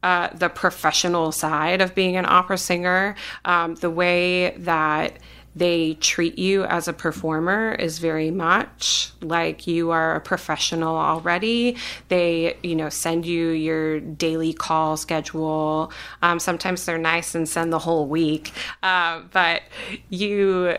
uh, 0.02 0.30
the 0.34 0.50
professional 0.50 1.32
side 1.32 1.82
of 1.82 1.94
being 1.94 2.16
an 2.16 2.26
opera 2.28 2.58
singer. 2.58 3.16
Um, 3.46 3.76
the 3.76 3.90
way 3.90 4.52
that 4.58 5.20
they 5.56 5.96
treat 5.96 6.38
you 6.38 6.64
as 6.66 6.88
a 6.88 6.94
performer 6.94 7.74
is 7.74 8.00
very 8.00 8.32
much 8.32 9.12
like 9.22 9.68
you 9.68 9.92
are 9.92 10.16
a 10.16 10.22
professional 10.22 10.96
already. 10.96 11.76
They, 12.08 12.58
you 12.64 12.76
know, 12.76 12.90
send 12.90 13.26
you 13.26 13.50
your 13.50 14.00
daily 14.00 14.54
call 14.54 14.96
schedule. 14.96 15.92
Um, 16.22 16.40
sometimes 16.40 16.86
they're 16.86 16.98
nice 16.98 17.36
and 17.36 17.48
send 17.50 17.74
the 17.74 17.80
whole 17.80 18.08
week, 18.08 18.54
uh, 18.84 19.22
but 19.32 19.64
you 20.10 20.78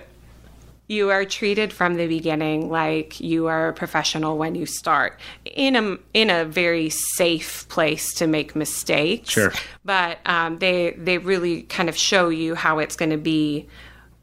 you 0.90 1.08
are 1.08 1.24
treated 1.24 1.72
from 1.72 1.94
the 1.94 2.08
beginning 2.08 2.68
like 2.68 3.20
you 3.20 3.46
are 3.46 3.68
a 3.68 3.72
professional 3.72 4.36
when 4.36 4.56
you 4.56 4.66
start 4.66 5.20
in 5.44 5.76
a 5.76 5.96
in 6.14 6.30
a 6.30 6.44
very 6.44 6.90
safe 6.90 7.64
place 7.68 8.12
to 8.12 8.26
make 8.26 8.56
mistakes. 8.56 9.30
Sure. 9.30 9.52
But 9.84 10.18
um, 10.26 10.58
they 10.58 10.96
they 10.98 11.18
really 11.18 11.62
kind 11.62 11.88
of 11.88 11.96
show 11.96 12.28
you 12.28 12.56
how 12.56 12.80
it's 12.80 12.96
going 12.96 13.12
to 13.12 13.16
be 13.16 13.68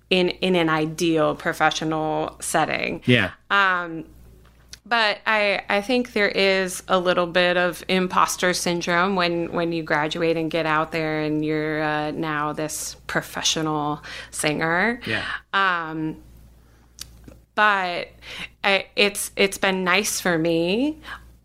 in 0.10 0.28
in 0.30 0.56
an 0.56 0.68
ideal 0.68 1.36
professional 1.36 2.36
setting. 2.42 3.02
Yeah. 3.06 3.32
Um, 3.50 4.04
but 4.86 5.20
I, 5.26 5.64
I 5.68 5.82
think 5.82 6.14
there 6.14 6.30
is 6.30 6.82
a 6.88 6.98
little 6.98 7.28
bit 7.28 7.58
of 7.58 7.84
imposter 7.90 8.54
syndrome 8.54 9.18
when, 9.18 9.52
when 9.52 9.74
you 9.74 9.84
graduate 9.84 10.38
and 10.38 10.50
get 10.50 10.66
out 10.66 10.94
there 10.94 11.20
and 11.20 11.44
you're 11.44 11.84
uh, 11.84 12.12
now 12.12 12.54
this 12.54 12.96
professional 13.06 14.02
singer. 14.32 15.02
Yeah. 15.06 15.26
Um, 15.52 16.24
but 17.58 18.10
it's 18.96 19.32
it's 19.36 19.58
been 19.58 19.84
nice 19.84 20.22
for 20.22 20.38
me 20.38 20.96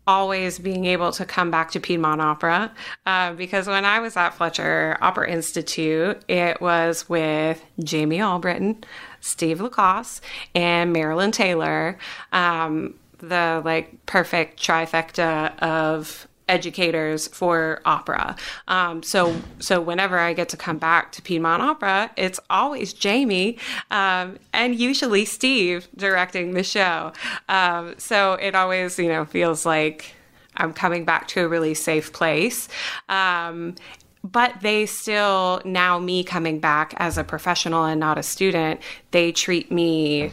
always 0.05 0.59
being 0.59 0.85
able 0.85 1.11
to 1.11 1.25
come 1.25 1.49
back 1.49 1.71
to 1.71 1.79
Piedmont 1.79 2.21
Opera 2.21 2.71
uh, 3.05 3.33
because 3.33 3.67
when 3.67 3.83
I 3.83 3.99
was 3.99 4.15
at 4.15 4.31
Fletcher 4.31 4.97
Opera 5.01 5.31
Institute, 5.31 6.21
it 6.27 6.61
was 6.61 7.07
with 7.07 7.63
Jamie 7.81 8.17
Allbritten, 8.17 8.83
Steve 9.21 9.61
LaCosse, 9.61 10.19
and 10.53 10.91
Marilyn 10.93 11.31
Taylor. 11.31 11.97
Um, 12.33 12.95
the 13.19 13.61
like 13.63 14.05
perfect 14.05 14.61
trifecta 14.61 15.57
of 15.59 16.27
educators 16.53 17.27
for 17.27 17.81
opera. 17.83 18.35
Um, 18.67 19.01
so 19.01 19.35
so 19.59 19.81
whenever 19.81 20.19
I 20.19 20.33
get 20.33 20.49
to 20.49 20.57
come 20.57 20.77
back 20.77 21.11
to 21.13 21.21
Piedmont 21.21 21.63
Opera, 21.63 22.11
it's 22.15 22.39
always 22.49 22.93
Jamie 22.93 23.57
um, 23.89 24.37
and 24.53 24.75
usually 24.75 25.25
Steve 25.25 25.87
directing 25.95 26.53
the 26.53 26.63
show. 26.63 27.11
Um, 27.49 27.95
so 27.97 28.33
it 28.33 28.53
always 28.53 28.99
you 28.99 29.07
know 29.07 29.25
feels 29.25 29.65
like 29.65 30.13
I'm 30.55 30.73
coming 30.73 31.03
back 31.05 31.27
to 31.29 31.43
a 31.43 31.47
really 31.47 31.73
safe 31.73 32.13
place. 32.13 32.69
Um, 33.09 33.75
but 34.23 34.61
they 34.61 34.85
still 34.85 35.61
now 35.65 35.99
me 35.99 36.23
coming 36.23 36.59
back 36.59 36.93
as 36.97 37.17
a 37.17 37.23
professional 37.23 37.83
and 37.83 37.99
not 37.99 38.17
a 38.17 38.23
student 38.23 38.79
they 39.11 39.33
treat 39.33 39.69
me 39.69 40.31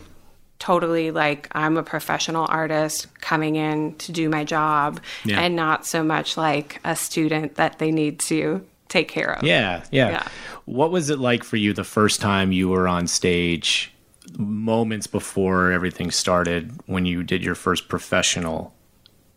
totally 0.60 1.10
like 1.10 1.48
I'm 1.52 1.76
a 1.76 1.82
professional 1.82 2.46
artist 2.48 3.12
coming 3.20 3.56
in 3.56 3.96
to 3.96 4.12
do 4.12 4.28
my 4.28 4.44
job 4.44 5.00
yeah. 5.24 5.40
and 5.40 5.56
not 5.56 5.84
so 5.86 6.04
much 6.04 6.36
like 6.36 6.78
a 6.84 6.94
student 6.94 7.56
that 7.56 7.80
they 7.80 7.90
need 7.90 8.20
to 8.20 8.64
take 8.88 9.08
care 9.08 9.32
of. 9.32 9.42
Yeah, 9.42 9.82
yeah, 9.90 10.10
yeah. 10.10 10.28
What 10.66 10.92
was 10.92 11.10
it 11.10 11.18
like 11.18 11.42
for 11.42 11.56
you 11.56 11.72
the 11.72 11.82
first 11.82 12.20
time 12.20 12.52
you 12.52 12.68
were 12.68 12.86
on 12.86 13.06
stage, 13.06 13.92
moments 14.36 15.06
before 15.06 15.72
everything 15.72 16.10
started, 16.10 16.78
when 16.86 17.06
you 17.06 17.24
did 17.24 17.42
your 17.42 17.54
first 17.54 17.88
professional 17.88 18.74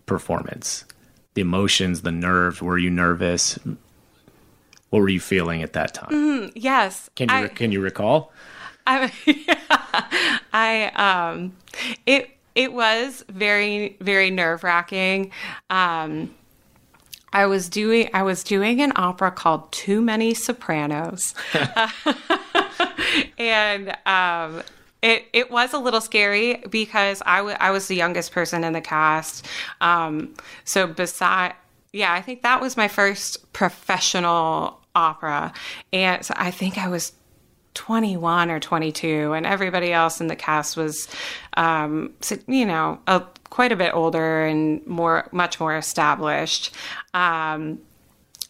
performance? 0.05 0.85
The 1.35 1.41
emotions, 1.41 2.01
the 2.01 2.11
nerves, 2.11 2.61
were 2.61 2.77
you 2.77 2.89
nervous? 2.89 3.57
What 4.89 4.99
were 4.99 5.09
you 5.09 5.21
feeling 5.21 5.63
at 5.63 5.73
that 5.73 5.93
time? 5.93 6.11
Mm, 6.11 6.51
yes. 6.53 7.09
Can 7.15 7.29
you 7.29 7.35
I, 7.35 7.47
can 7.47 7.71
you 7.71 7.81
recall? 7.81 8.31
I, 8.85 9.11
I 10.53 10.91
um, 10.95 11.53
it 12.05 12.29
it 12.55 12.73
was 12.73 13.23
very 13.29 13.97
very 13.99 14.29
nerve 14.29 14.63
wracking. 14.63 15.31
Um, 15.69 16.33
I 17.33 17.47
was 17.47 17.67
doing 17.67 18.09
I 18.13 18.23
was 18.23 18.43
doing 18.43 18.81
an 18.81 18.93
opera 18.95 19.31
called 19.31 19.71
Too 19.71 20.01
Many 20.01 20.33
Sopranos, 20.33 21.33
and 23.37 23.97
um, 24.05 24.61
it 25.01 25.25
it 25.33 25.49
was 25.49 25.73
a 25.73 25.79
little 25.79 26.01
scary 26.01 26.63
because 26.69 27.23
I, 27.25 27.37
w- 27.37 27.57
I 27.59 27.71
was 27.71 27.87
the 27.87 27.95
youngest 27.95 28.31
person 28.31 28.63
in 28.63 28.73
the 28.73 28.81
cast. 28.81 29.47
Um, 29.81 30.35
so 30.63 30.85
beside 30.85 31.55
yeah, 31.91 32.13
I 32.13 32.21
think 32.21 32.43
that 32.43 32.61
was 32.61 32.77
my 32.77 32.87
first 32.87 33.51
professional 33.53 34.79
opera, 34.95 35.53
and 35.91 36.23
so 36.23 36.35
I 36.37 36.51
think 36.51 36.77
I 36.77 36.87
was 36.87 37.13
21 37.73 38.51
or 38.51 38.59
22, 38.59 39.33
and 39.33 39.45
everybody 39.45 39.91
else 39.91 40.21
in 40.21 40.27
the 40.27 40.35
cast 40.35 40.77
was, 40.77 41.07
um, 41.55 42.13
you 42.47 42.65
know, 42.65 42.99
a, 43.07 43.23
quite 43.49 43.71
a 43.71 43.75
bit 43.75 43.93
older 43.93 44.45
and 44.45 44.85
more, 44.87 45.27
much 45.31 45.59
more 45.59 45.75
established. 45.75 46.73
Um, 47.13 47.79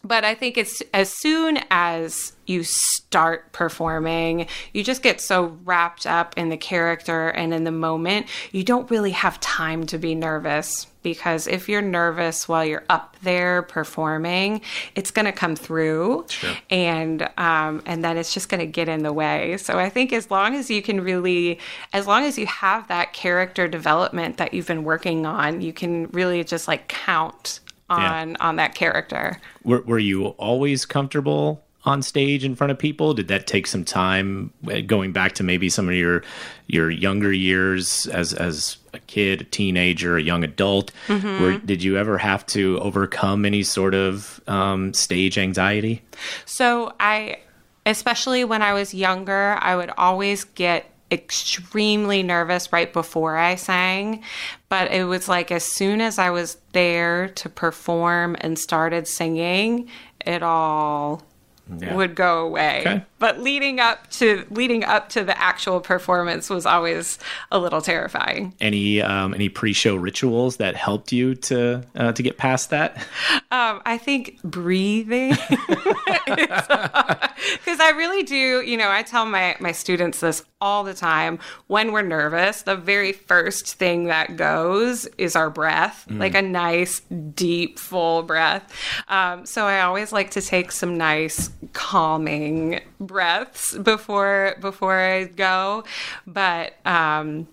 but 0.04 0.24
I 0.24 0.34
think 0.34 0.58
it's 0.58 0.82
as 0.92 1.08
soon 1.08 1.58
as 1.70 2.32
you 2.46 2.62
start 2.62 3.52
performing, 3.52 4.46
you 4.72 4.84
just 4.84 5.02
get 5.02 5.20
so 5.20 5.58
wrapped 5.64 6.06
up 6.06 6.36
in 6.36 6.50
the 6.50 6.56
character 6.56 7.28
and 7.28 7.54
in 7.54 7.64
the 7.64 7.72
moment, 7.72 8.26
you 8.52 8.62
don't 8.62 8.90
really 8.90 9.12
have 9.12 9.40
time 9.40 9.86
to 9.86 9.98
be 9.98 10.14
nervous 10.14 10.86
because 11.02 11.46
if 11.46 11.68
you're 11.68 11.82
nervous 11.82 12.48
while 12.48 12.64
you're 12.64 12.84
up 12.88 13.16
there 13.22 13.62
performing, 13.62 14.60
it's 14.94 15.10
going 15.10 15.26
to 15.26 15.32
come 15.32 15.54
through, 15.54 16.24
sure. 16.28 16.54
and 16.70 17.28
um, 17.36 17.82
and 17.86 18.02
then 18.02 18.16
it's 18.16 18.32
just 18.34 18.48
going 18.48 18.60
to 18.60 18.66
get 18.66 18.88
in 18.88 19.02
the 19.02 19.12
way. 19.12 19.56
So 19.58 19.78
I 19.78 19.90
think 19.90 20.12
as 20.12 20.30
long 20.30 20.54
as 20.54 20.70
you 20.70 20.82
can 20.82 21.00
really, 21.02 21.58
as 21.92 22.06
long 22.06 22.24
as 22.24 22.38
you 22.38 22.46
have 22.46 22.88
that 22.88 23.12
character 23.12 23.68
development 23.68 24.38
that 24.38 24.54
you've 24.54 24.66
been 24.66 24.82
working 24.82 25.26
on, 25.26 25.60
you 25.60 25.72
can 25.72 26.06
really 26.08 26.42
just 26.42 26.66
like 26.66 26.88
count 26.88 27.60
on 27.88 28.30
yeah. 28.30 28.36
on 28.40 28.56
that 28.56 28.74
character. 28.74 29.40
Were, 29.64 29.82
were 29.82 29.98
you 29.98 30.28
always 30.28 30.84
comfortable 30.86 31.64
on 31.84 32.02
stage 32.02 32.44
in 32.44 32.54
front 32.54 32.70
of 32.70 32.78
people? 32.78 33.14
Did 33.14 33.28
that 33.28 33.46
take 33.46 33.66
some 33.66 33.84
time 33.84 34.52
uh, 34.66 34.80
going 34.80 35.12
back 35.12 35.32
to 35.34 35.42
maybe 35.42 35.68
some 35.68 35.88
of 35.88 35.94
your 35.94 36.22
your 36.66 36.90
younger 36.90 37.32
years 37.32 38.06
as 38.06 38.32
as 38.32 38.78
a 38.92 38.98
kid, 39.00 39.42
a 39.42 39.44
teenager, 39.44 40.16
a 40.16 40.22
young 40.22 40.44
adult? 40.44 40.92
Mm-hmm. 41.08 41.42
Where, 41.42 41.58
did 41.58 41.82
you 41.82 41.96
ever 41.98 42.18
have 42.18 42.46
to 42.46 42.78
overcome 42.80 43.44
any 43.44 43.62
sort 43.62 43.94
of 43.94 44.40
um, 44.46 44.94
stage 44.94 45.36
anxiety? 45.36 46.02
So 46.46 46.94
I, 47.00 47.38
especially 47.84 48.44
when 48.44 48.62
I 48.62 48.72
was 48.72 48.94
younger, 48.94 49.58
I 49.60 49.76
would 49.76 49.90
always 49.98 50.44
get 50.44 50.90
extremely 51.10 52.22
nervous 52.22 52.72
right 52.72 52.92
before 52.92 53.36
I 53.36 53.54
sang, 53.54 54.22
but 54.68 54.90
it 54.90 55.04
was 55.04 55.28
like 55.28 55.50
as 55.50 55.64
soon 55.64 56.00
as 56.00 56.18
I 56.18 56.30
was 56.30 56.58
there 56.72 57.28
to 57.28 57.48
perform 57.48 58.36
and 58.40 58.58
started 58.58 59.06
singing, 59.06 59.88
it 60.24 60.42
all 60.42 61.22
yeah. 61.78 61.94
would 61.94 62.14
go 62.14 62.46
away. 62.46 62.80
Okay. 62.80 63.04
But 63.24 63.40
leading 63.40 63.80
up 63.80 64.10
to 64.10 64.44
leading 64.50 64.84
up 64.84 65.08
to 65.08 65.24
the 65.24 65.40
actual 65.40 65.80
performance 65.80 66.50
was 66.50 66.66
always 66.66 67.18
a 67.50 67.58
little 67.58 67.80
terrifying. 67.80 68.52
Any 68.60 69.00
um, 69.00 69.32
any 69.32 69.48
pre-show 69.48 69.96
rituals 69.96 70.58
that 70.58 70.76
helped 70.76 71.10
you 71.10 71.34
to 71.36 71.86
uh, 71.96 72.12
to 72.12 72.22
get 72.22 72.36
past 72.36 72.68
that? 72.68 72.98
Um, 73.50 73.80
I 73.86 73.96
think 73.96 74.42
breathing, 74.42 75.30
because 76.26 76.66
I 77.80 77.94
really 77.96 78.24
do. 78.24 78.60
You 78.60 78.76
know, 78.76 78.90
I 78.90 79.02
tell 79.02 79.24
my 79.24 79.56
my 79.58 79.72
students 79.72 80.20
this 80.20 80.44
all 80.60 80.84
the 80.84 80.92
time. 80.92 81.38
When 81.66 81.92
we're 81.92 82.02
nervous, 82.02 82.60
the 82.60 82.76
very 82.76 83.12
first 83.12 83.74
thing 83.76 84.04
that 84.04 84.36
goes 84.36 85.06
is 85.16 85.34
our 85.34 85.48
breath, 85.48 86.06
mm. 86.10 86.18
like 86.18 86.34
a 86.34 86.42
nice 86.42 87.00
deep 87.00 87.78
full 87.78 88.22
breath. 88.22 88.70
Um, 89.08 89.46
so 89.46 89.64
I 89.64 89.80
always 89.80 90.12
like 90.12 90.30
to 90.32 90.42
take 90.42 90.72
some 90.72 90.98
nice 90.98 91.48
calming 91.72 92.80
breaths 93.06 93.76
before 93.76 94.56
before 94.60 94.98
I 94.98 95.24
go. 95.24 95.84
But 96.26 96.74
um, 96.86 97.48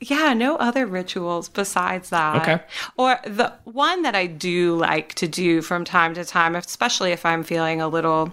yeah, 0.00 0.32
no 0.32 0.56
other 0.56 0.86
rituals 0.86 1.48
besides 1.48 2.10
that. 2.10 2.42
Okay. 2.42 2.62
Or 2.96 3.20
the 3.24 3.52
one 3.64 4.02
that 4.02 4.14
I 4.14 4.26
do 4.26 4.76
like 4.76 5.14
to 5.14 5.28
do 5.28 5.62
from 5.62 5.84
time 5.84 6.14
to 6.14 6.24
time, 6.24 6.56
especially 6.56 7.12
if 7.12 7.26
I'm 7.26 7.44
feeling 7.44 7.80
a 7.80 7.88
little 7.88 8.32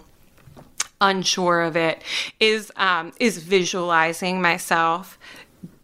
unsure 1.02 1.62
of 1.62 1.76
it, 1.76 2.02
is 2.40 2.72
um, 2.78 3.14
is 3.20 3.38
visualizing 3.40 4.42
myself 4.42 5.20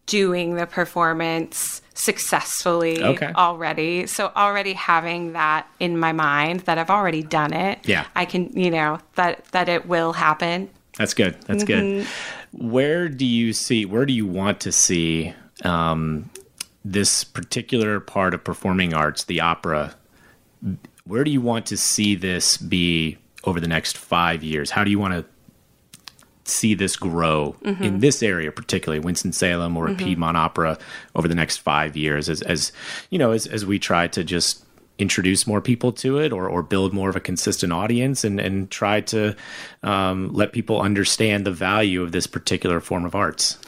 doing 0.06 0.56
the 0.56 0.66
performance 0.66 1.82
successfully 1.94 3.04
Okay. 3.04 3.32
already. 3.36 4.08
So 4.08 4.32
already 4.36 4.74
having 4.74 5.34
that 5.34 5.68
in 5.80 5.98
my 5.98 6.12
mind 6.12 6.62
that 6.62 6.78
I've 6.78 6.90
already 6.90 7.24
done 7.24 7.54
it. 7.54 7.80
Yeah. 7.84 8.06
I 8.16 8.26
can, 8.26 8.52
you 8.58 8.72
know, 8.72 9.00
that 9.16 9.46
that 9.52 9.70
it 9.70 9.88
will 9.88 10.14
happen. 10.14 10.70
That's 10.98 11.14
good. 11.14 11.42
That's 11.48 11.64
good. 11.64 12.06
Where 12.52 13.10
do 13.10 13.26
you 13.26 13.54
see? 13.54 13.86
Where 13.86 14.06
do 14.06 14.14
you 14.14 14.28
want 14.28 14.60
to 14.62 14.72
see 14.72 15.34
um, 15.64 16.30
this 16.86 17.24
particular 17.24 18.00
part 18.00 18.34
of 18.34 18.44
performing 18.44 18.94
arts, 18.94 19.24
the 19.24 19.42
opera? 19.42 19.96
Where 21.06 21.24
do 21.24 21.32
you 21.32 21.42
want 21.42 21.66
to 21.68 21.78
see 21.78 22.16
this 22.16 22.58
be 22.58 23.18
over 23.44 23.60
the 23.60 23.68
next 23.68 23.98
five 23.98 24.44
years? 24.44 24.70
How 24.70 24.84
do 24.84 24.92
you 24.92 25.00
want 25.00 25.14
to 25.16 25.26
see 26.46 26.74
this 26.74 26.96
grow 26.96 27.56
mm-hmm. 27.64 27.84
in 27.84 28.00
this 28.00 28.22
area, 28.22 28.52
particularly 28.52 29.00
Winston 29.00 29.32
Salem 29.32 29.78
or 29.78 29.88
mm-hmm. 29.88 29.98
Piedmont 29.98 30.38
Opera, 30.38 30.78
over 31.16 31.28
the 31.28 31.36
next 31.36 31.58
five 31.58 31.96
years? 31.96 32.30
As, 32.30 32.42
as 32.42 32.72
you 33.10 33.18
know, 33.20 33.32
as 33.32 33.48
as 33.48 33.66
we 33.66 33.80
try 33.80 34.08
to 34.08 34.24
just 34.24 34.66
introduce 35.04 35.46
more 35.46 35.60
people 35.60 35.92
to 35.92 36.18
it 36.18 36.32
or, 36.32 36.48
or 36.48 36.64
build 36.64 36.94
more 36.94 37.10
of 37.10 37.16
a 37.18 37.20
consistent 37.20 37.74
audience 37.74 38.24
and, 38.24 38.40
and 38.40 38.72
try 38.72 39.02
to 39.02 39.36
um, 39.84 40.34
let 40.34 40.54
people 40.54 40.82
understand 40.82 41.46
the 41.46 41.52
value 41.52 42.02
of 42.02 42.14
this 42.14 42.26
particular 42.26 42.80
form 42.80 43.04
of 43.06 43.14
arts. 43.14 43.60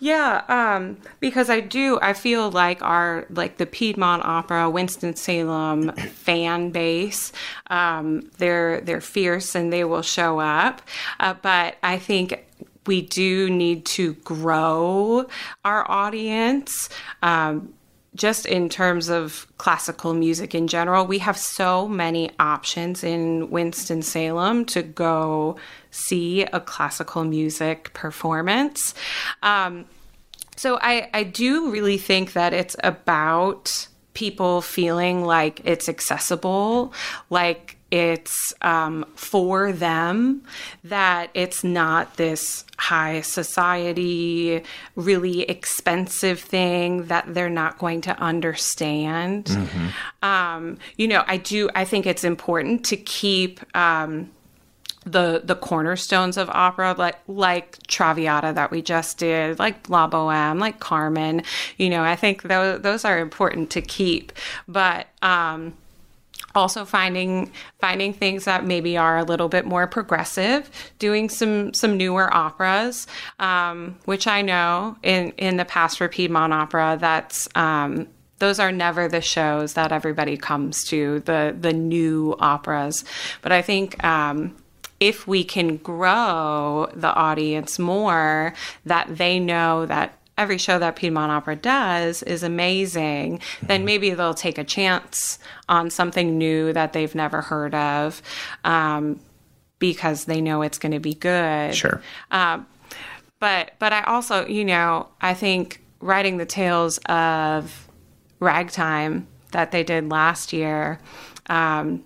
Yeah, 0.00 0.44
um, 0.48 0.98
because 1.18 1.48
I 1.48 1.60
do. 1.60 1.98
I 2.02 2.12
feel 2.12 2.50
like 2.50 2.82
our 2.82 3.26
like 3.30 3.56
the 3.56 3.64
Piedmont 3.64 4.22
Opera, 4.24 4.68
Winston 4.68 5.16
Salem 5.16 5.92
fan 6.26 6.70
base. 6.70 7.32
Um, 7.68 8.30
they're 8.36 8.82
they're 8.82 9.00
fierce 9.00 9.54
and 9.54 9.72
they 9.72 9.84
will 9.84 10.02
show 10.02 10.38
up. 10.38 10.82
Uh, 11.18 11.34
but 11.40 11.78
I 11.82 11.98
think 11.98 12.44
we 12.86 13.00
do 13.00 13.48
need 13.48 13.86
to 13.86 14.12
grow 14.14 15.26
our 15.64 15.90
audience. 15.90 16.90
Um, 17.22 17.72
just 18.14 18.44
in 18.44 18.68
terms 18.68 19.08
of 19.08 19.46
classical 19.56 20.12
music 20.12 20.54
in 20.54 20.68
general, 20.68 21.06
we 21.06 21.18
have 21.18 21.38
so 21.38 21.88
many 21.88 22.30
options 22.38 23.02
in 23.02 23.48
Winston-Salem 23.50 24.66
to 24.66 24.82
go 24.82 25.56
see 25.90 26.42
a 26.42 26.60
classical 26.60 27.24
music 27.24 27.92
performance. 27.94 28.94
Um, 29.42 29.86
so 30.56 30.78
I, 30.82 31.08
I 31.14 31.22
do 31.22 31.70
really 31.70 31.96
think 31.96 32.34
that 32.34 32.52
it's 32.52 32.76
about 32.84 33.88
people 34.12 34.60
feeling 34.60 35.24
like 35.24 35.62
it's 35.64 35.88
accessible, 35.88 36.92
like 37.30 37.78
it's 37.92 38.54
um, 38.62 39.04
for 39.14 39.70
them, 39.70 40.42
that 40.82 41.30
it's 41.34 41.62
not 41.62 42.16
this 42.16 42.64
high 42.78 43.20
society, 43.20 44.62
really 44.96 45.42
expensive 45.42 46.40
thing 46.40 47.04
that 47.04 47.34
they're 47.34 47.50
not 47.50 47.78
going 47.78 48.00
to 48.00 48.18
understand. 48.18 49.50
Um, 50.22 50.78
you 50.96 51.06
know, 51.06 51.22
I 51.26 51.36
do, 51.36 51.68
I 51.74 51.84
think 51.84 52.06
it's 52.06 52.24
important 52.24 52.84
to 52.86 52.96
keep. 52.96 53.60
Um, 53.76 54.30
the 55.04 55.42
the 55.44 55.56
cornerstones 55.56 56.36
of 56.36 56.48
opera 56.50 56.94
like 56.96 57.18
like 57.26 57.84
Traviata 57.88 58.52
that 58.52 58.70
we 58.70 58.82
just 58.82 59.18
did, 59.18 59.58
like 59.58 59.88
La 59.88 60.06
Boheme, 60.06 60.60
like 60.60 60.78
Carmen. 60.78 61.42
You 61.76 61.90
know, 61.90 62.04
I 62.04 62.14
think 62.14 62.42
those 62.42 62.80
those 62.82 63.04
are 63.04 63.18
important 63.18 63.70
to 63.70 63.82
keep, 63.82 64.30
but 64.68 65.08
um, 65.20 65.74
also 66.54 66.84
finding 66.84 67.50
finding 67.80 68.12
things 68.12 68.44
that 68.44 68.64
maybe 68.64 68.96
are 68.96 69.18
a 69.18 69.24
little 69.24 69.48
bit 69.48 69.64
more 69.64 69.86
progressive, 69.86 70.70
doing 70.98 71.28
some 71.28 71.74
some 71.74 71.96
newer 71.96 72.34
operas, 72.34 73.06
um, 73.38 73.98
which 74.04 74.26
I 74.26 74.42
know 74.42 74.96
in 75.02 75.32
in 75.38 75.56
the 75.56 75.64
past 75.64 75.98
for 75.98 76.08
Piedmont 76.08 76.52
Opera 76.52 76.96
that's. 77.00 77.48
Um, 77.54 78.08
those 78.38 78.58
are 78.58 78.72
never 78.72 79.06
the 79.06 79.20
shows 79.20 79.74
that 79.74 79.92
everybody 79.92 80.36
comes 80.36 80.82
to 80.86 81.20
the 81.20 81.56
the 81.56 81.72
new 81.72 82.34
operas 82.40 83.04
but 83.40 83.52
i 83.52 83.62
think 83.62 84.02
um, 84.02 84.56
if 85.02 85.26
we 85.26 85.42
can 85.42 85.78
grow 85.78 86.86
the 86.94 87.12
audience 87.12 87.76
more, 87.76 88.54
that 88.86 89.16
they 89.16 89.40
know 89.40 89.84
that 89.84 90.16
every 90.38 90.58
show 90.58 90.78
that 90.78 90.96
Piedmont 90.96 91.30
Opera 91.30 91.56
does 91.56 92.22
is 92.22 92.42
amazing, 92.42 93.40
then 93.62 93.84
maybe 93.84 94.10
they'll 94.10 94.34
take 94.34 94.58
a 94.58 94.64
chance 94.64 95.38
on 95.68 95.90
something 95.90 96.38
new 96.38 96.72
that 96.72 96.92
they've 96.92 97.14
never 97.14 97.40
heard 97.42 97.74
of 97.74 98.22
um, 98.64 99.20
because 99.78 100.24
they 100.24 100.40
know 100.40 100.62
it's 100.62 100.78
going 100.78 100.92
to 100.92 101.00
be 101.00 101.14
good. 101.14 101.74
Sure. 101.74 102.02
Um, 102.30 102.66
but 103.40 103.72
but 103.78 103.92
I 103.92 104.02
also, 104.04 104.46
you 104.46 104.64
know, 104.64 105.08
I 105.20 105.34
think 105.34 105.82
writing 106.00 106.36
the 106.36 106.46
tales 106.46 106.98
of 107.06 107.88
ragtime 108.40 109.26
that 109.52 109.70
they 109.70 109.84
did 109.84 110.10
last 110.10 110.52
year. 110.52 110.98
Um, 111.46 112.04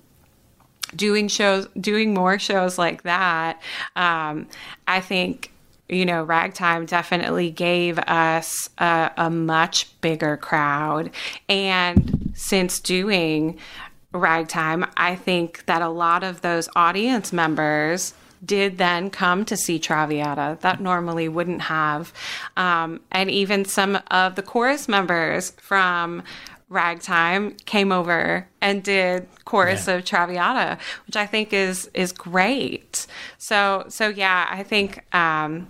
doing 0.94 1.26
shows 1.28 1.66
doing 1.80 2.14
more 2.14 2.38
shows 2.38 2.78
like 2.78 3.02
that 3.02 3.60
um, 3.96 4.46
i 4.86 5.00
think 5.00 5.52
you 5.88 6.04
know 6.04 6.22
ragtime 6.22 6.86
definitely 6.86 7.50
gave 7.50 7.98
us 8.00 8.68
a, 8.78 9.10
a 9.16 9.30
much 9.30 9.88
bigger 10.00 10.36
crowd 10.36 11.10
and 11.48 12.32
since 12.34 12.80
doing 12.80 13.58
ragtime 14.12 14.86
i 14.96 15.14
think 15.14 15.64
that 15.66 15.82
a 15.82 15.88
lot 15.88 16.22
of 16.22 16.40
those 16.40 16.68
audience 16.74 17.32
members 17.32 18.14
did 18.44 18.78
then 18.78 19.10
come 19.10 19.44
to 19.44 19.56
see 19.56 19.78
Traviata 19.78 20.58
that 20.60 20.80
normally 20.80 21.28
wouldn't 21.28 21.62
have. 21.62 22.12
Um, 22.56 23.00
and 23.10 23.30
even 23.30 23.64
some 23.64 23.98
of 24.10 24.36
the 24.36 24.42
chorus 24.42 24.88
members 24.88 25.50
from 25.52 26.22
Ragtime 26.68 27.52
came 27.64 27.92
over 27.92 28.48
and 28.60 28.82
did 28.82 29.28
chorus 29.44 29.86
of 29.86 30.04
Traviata, 30.04 30.78
which 31.06 31.14
I 31.14 31.24
think 31.24 31.52
is 31.52 31.88
is 31.94 32.10
great. 32.10 33.06
So 33.38 33.84
so 33.88 34.08
yeah, 34.08 34.48
I 34.50 34.64
think 34.64 35.04
um, 35.14 35.68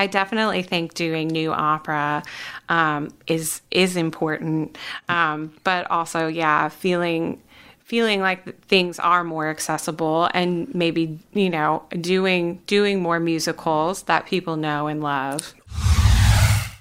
I 0.00 0.06
definitely 0.06 0.62
think 0.62 0.94
doing 0.94 1.28
new 1.28 1.52
opera 1.52 2.22
um, 2.70 3.10
is 3.26 3.60
is 3.70 3.96
important, 3.96 4.78
um, 5.10 5.52
but 5.62 5.90
also 5.90 6.26
yeah, 6.26 6.70
feeling 6.70 7.38
feeling 7.84 8.22
like 8.22 8.62
things 8.62 8.98
are 8.98 9.22
more 9.24 9.50
accessible 9.50 10.30
and 10.32 10.74
maybe 10.74 11.18
you 11.34 11.50
know 11.50 11.82
doing 12.00 12.62
doing 12.66 13.02
more 13.02 13.20
musicals 13.20 14.04
that 14.04 14.24
people 14.24 14.56
know 14.56 14.86
and 14.86 15.02
love. 15.02 15.52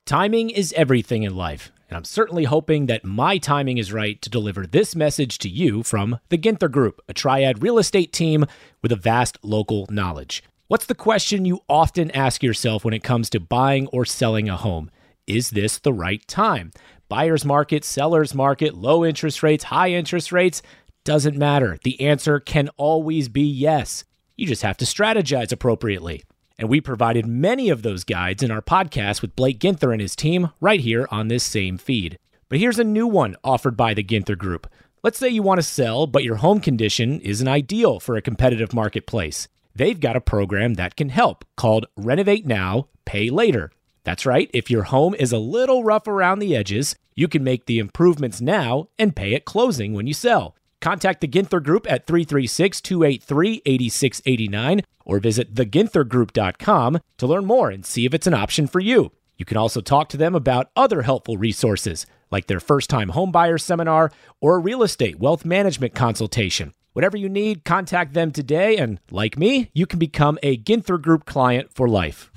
Timing 0.06 0.50
is 0.50 0.72
everything 0.78 1.24
in 1.24 1.36
life, 1.36 1.74
and 1.90 1.98
I'm 1.98 2.06
certainly 2.06 2.46
hoping 2.46 2.86
that 2.86 3.04
my 3.04 3.38
timing 3.38 3.78
is 3.78 3.92
right 3.92 4.22
to 4.22 4.30
deliver 4.30 4.66
this 4.66 4.96
message 4.96 5.40
to 5.40 5.50
you 5.50 5.84
from 5.84 6.20
the 6.30 6.38
Ginther 6.38 6.72
Group, 6.72 7.02
a 7.10 7.14
triad 7.14 7.62
real 7.62 7.80
estate 7.80 8.14
team 8.14 8.46
with 8.82 8.94
a 8.94 8.96
vast 8.96 9.38
local 9.44 9.88
knowledge. 9.90 10.42
What's 10.70 10.86
the 10.86 10.94
question 10.94 11.46
you 11.46 11.62
often 11.68 12.12
ask 12.12 12.44
yourself 12.44 12.86
when 12.86 12.94
it 12.94 13.04
comes 13.04 13.32
to 13.32 13.40
buying 13.40 13.88
or 13.88 14.06
selling 14.06 14.50
a 14.50 14.56
home? 14.56 14.92
Is 15.26 15.50
this 15.50 15.80
the 15.80 15.92
right 15.92 16.22
time? 16.28 16.70
Buyer's 17.08 17.44
market, 17.44 17.84
seller's 17.84 18.36
market, 18.36 18.76
low 18.76 19.04
interest 19.04 19.42
rates, 19.42 19.64
high 19.64 19.90
interest 19.90 20.32
rates, 20.32 20.62
doesn't 21.04 21.36
matter. 21.36 21.80
The 21.84 22.00
answer 22.00 22.40
can 22.40 22.70
always 22.78 23.30
be 23.30 23.42
yes. 23.42 24.04
You 24.38 24.46
just 24.46 24.62
have 24.62 24.78
to 24.78 24.86
strategize 24.86 25.52
appropriately. 25.52 26.22
And 26.60 26.70
we 26.70 26.82
provided 26.82 27.26
many 27.26 27.72
of 27.72 27.82
those 27.82 28.04
guides 28.04 28.44
in 28.44 28.52
our 28.52 28.62
podcast 28.62 29.24
with 29.24 29.36
Blake 29.36 29.58
Ginther 29.58 29.92
and 29.92 30.00
his 30.00 30.16
team 30.16 30.52
right 30.62 30.82
here 30.82 31.08
on 31.10 31.30
this 31.30 31.44
same 31.44 31.80
feed. 31.80 32.20
But 32.48 32.60
here's 32.60 32.78
a 32.78 32.84
new 32.84 33.08
one 33.08 33.36
offered 33.44 33.76
by 33.76 33.96
the 33.96 34.04
Ginther 34.04 34.38
Group. 34.38 34.68
Let's 35.02 35.18
say 35.18 35.30
you 35.30 35.42
want 35.42 35.58
to 35.58 35.64
sell, 35.64 36.06
but 36.06 36.24
your 36.24 36.36
home 36.36 36.60
condition 36.60 37.22
isn't 37.22 37.48
ideal 37.48 38.00
for 38.00 38.16
a 38.16 38.22
competitive 38.22 38.72
marketplace. 38.72 39.48
They've 39.80 39.98
got 39.98 40.18
a 40.18 40.22
program 40.22 40.74
that 40.74 40.98
can 40.98 41.08
help 41.08 41.46
called 41.56 41.86
Renovate 41.96 42.46
Now, 42.46 42.90
Pay 43.06 43.30
Later. 43.30 43.72
That's 44.04 44.26
right, 44.26 44.52
if 44.54 44.70
your 44.70 44.84
home 44.84 45.16
is 45.16 45.32
a 45.32 45.38
little 45.38 45.86
rough 45.86 46.06
around 46.06 46.40
the 46.40 46.54
edges, 46.54 46.98
you 47.16 47.30
can 47.30 47.46
make 47.46 47.66
the 47.66 47.80
improvements 47.80 48.42
now 48.42 48.90
and 49.00 49.16
pay 49.16 49.34
at 49.36 49.46
closing 49.46 49.94
when 49.94 50.06
you 50.06 50.14
sell. 50.14 50.54
Contact 50.82 51.22
the 51.22 51.30
Ginther 51.30 51.64
Group 51.64 51.90
at 51.90 52.08
336 52.08 52.82
283 52.82 53.62
8689 53.66 54.82
or 55.06 55.20
visit 55.22 55.56
theginthergroup.com 55.56 57.00
to 57.18 57.28
learn 57.28 57.46
more 57.46 57.70
and 57.70 57.86
see 57.86 58.04
if 58.06 58.14
it's 58.14 58.28
an 58.28 58.34
option 58.34 58.68
for 58.68 58.82
you. 58.82 59.14
You 59.38 59.46
can 59.46 59.56
also 59.56 59.80
talk 59.80 60.10
to 60.10 60.18
them 60.18 60.36
about 60.36 60.72
other 60.76 61.04
helpful 61.04 61.38
resources, 61.38 62.06
like 62.30 62.48
their 62.48 62.60
first 62.60 62.90
time 62.90 63.12
homebuyer 63.12 63.62
seminar 63.62 64.12
or 64.42 64.58
a 64.58 64.60
real 64.60 64.84
estate 64.84 65.20
wealth 65.20 65.46
management 65.46 65.96
consultation. 65.96 66.74
Whatever 67.00 67.16
you 67.16 67.30
need, 67.30 67.64
contact 67.64 68.14
them 68.14 68.30
today, 68.30 68.76
and 68.76 69.00
like 69.10 69.38
me, 69.38 69.72
you 69.74 69.86
can 69.86 70.00
become 70.00 70.38
a 70.44 70.58
Ginther 70.58 71.02
Group 71.02 71.24
client 71.24 71.72
for 71.74 71.88
life. 71.88 72.30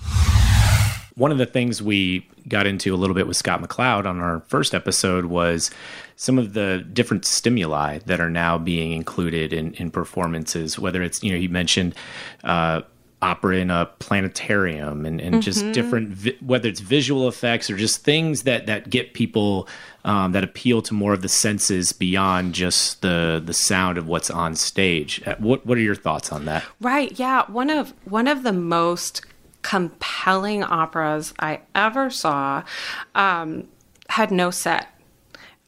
One 1.17 1.33
of 1.33 1.39
the 1.39 1.47
things 1.47 1.83
we 1.83 2.29
got 2.47 2.69
into 2.69 2.95
a 2.95 2.97
little 2.97 3.15
bit 3.15 3.27
with 3.27 3.37
Scott 3.37 3.61
McLeod 3.61 4.07
on 4.07 4.21
our 4.21 4.39
first 4.47 4.73
episode 4.73 5.25
was 5.25 5.73
some 6.15 6.39
of 6.39 6.53
the 6.53 6.87
different 6.93 7.25
stimuli 7.25 7.99
that 8.07 8.21
are 8.21 8.31
now 8.31 8.57
being 8.57 8.93
included 8.93 9.53
in, 9.53 9.75
in 9.75 9.91
performances, 9.91 10.79
whether 10.79 11.03
it's, 11.03 11.25
you 11.25 11.33
know, 11.33 11.39
he 11.39 11.49
mentioned 11.49 11.97
uh, 12.45 12.83
opera 13.23 13.57
in 13.57 13.71
a 13.71 13.87
planetarium 14.01 15.07
and, 15.07 15.21
and 15.21 15.35
mm-hmm. 15.35 15.41
just 15.41 15.71
different 15.73 16.09
vi- 16.11 16.37
whether 16.41 16.69
it's 16.69 16.81
visual 16.81 17.29
effects 17.29 17.71
or 17.71 17.77
just 17.77 18.05
things 18.05 18.43
that 18.43 18.67
that 18.67 18.91
get 18.91 19.15
people 19.15 19.69
um, 20.05 20.33
that 20.33 20.45
appeal 20.45 20.83
to 20.83 20.95
more 20.95 21.13
of 21.13 21.23
the 21.23 21.29
senses 21.29 21.93
beyond 21.93 22.55
just 22.55 23.03
the 23.03 23.43
the 23.45 23.55
sound 23.55 23.99
of 23.99 24.07
what's 24.07 24.31
on 24.31 24.55
stage 24.55 25.23
uh, 25.27 25.35
what 25.39 25.65
what 25.67 25.79
are 25.79 25.83
your 25.83 25.95
thoughts 25.95 26.33
on 26.33 26.45
that 26.45 26.65
right 26.81 27.19
yeah 27.19 27.45
one 27.51 27.71
of 27.71 27.93
one 28.05 28.27
of 28.27 28.43
the 28.43 28.53
most 28.53 29.23
compelling 29.63 30.65
operas 30.65 31.33
i 31.39 31.61
ever 31.75 32.11
saw 32.11 32.63
um, 33.15 33.69
had 34.09 34.31
no 34.31 34.51
set 34.51 34.89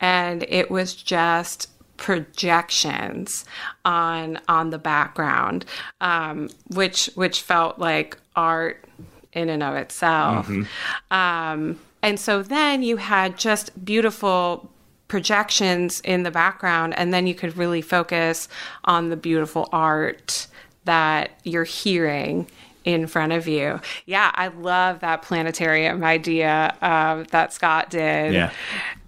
and 0.01 0.45
it 0.49 0.71
was 0.71 0.95
just 0.95 1.69
projections 1.97 3.45
on 3.85 4.39
on 4.49 4.71
the 4.71 4.79
background, 4.79 5.65
um, 6.01 6.49
which 6.69 7.09
which 7.15 7.41
felt 7.41 7.79
like 7.79 8.19
art 8.37 8.85
in 9.33 9.49
and 9.49 9.63
of 9.63 9.75
itself. 9.75 10.47
Mm-hmm. 10.47 11.15
Um, 11.15 11.81
and 12.05 12.21
so 12.21 12.43
then 12.43 12.83
you 12.83 12.99
had 12.99 13.39
just 13.39 13.85
beautiful 13.85 14.71
projections 15.09 16.01
in 16.01 16.23
the 16.23 16.31
background, 16.31 16.95
and 16.99 17.13
then 17.15 17.27
you 17.27 17.35
could 17.35 17.57
really 17.57 17.83
focus 17.83 18.49
on 18.85 19.09
the 19.09 19.17
beautiful 19.17 19.69
art 19.73 20.47
that 20.85 21.39
you're 21.45 21.65
hearing 21.65 22.47
in 22.85 23.07
front 23.07 23.33
of 23.33 23.49
you. 23.49 23.81
Yeah, 24.05 24.31
I 24.35 24.49
love 24.49 25.01
that 25.01 25.23
planetarium 25.23 26.05
idea 26.05 26.77
uh, 26.83 27.25
that 27.31 27.53
Scott 27.55 27.89
did. 27.89 28.35
Yeah. 28.35 28.51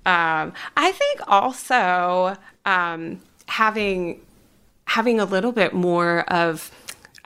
Um, 0.06 0.54
I 0.76 0.92
think 0.92 1.20
also 1.26 2.36
um, 2.64 3.20
having 3.46 4.20
having 4.86 5.20
a 5.20 5.24
little 5.24 5.52
bit 5.52 5.74
more 5.74 6.20
of 6.28 6.70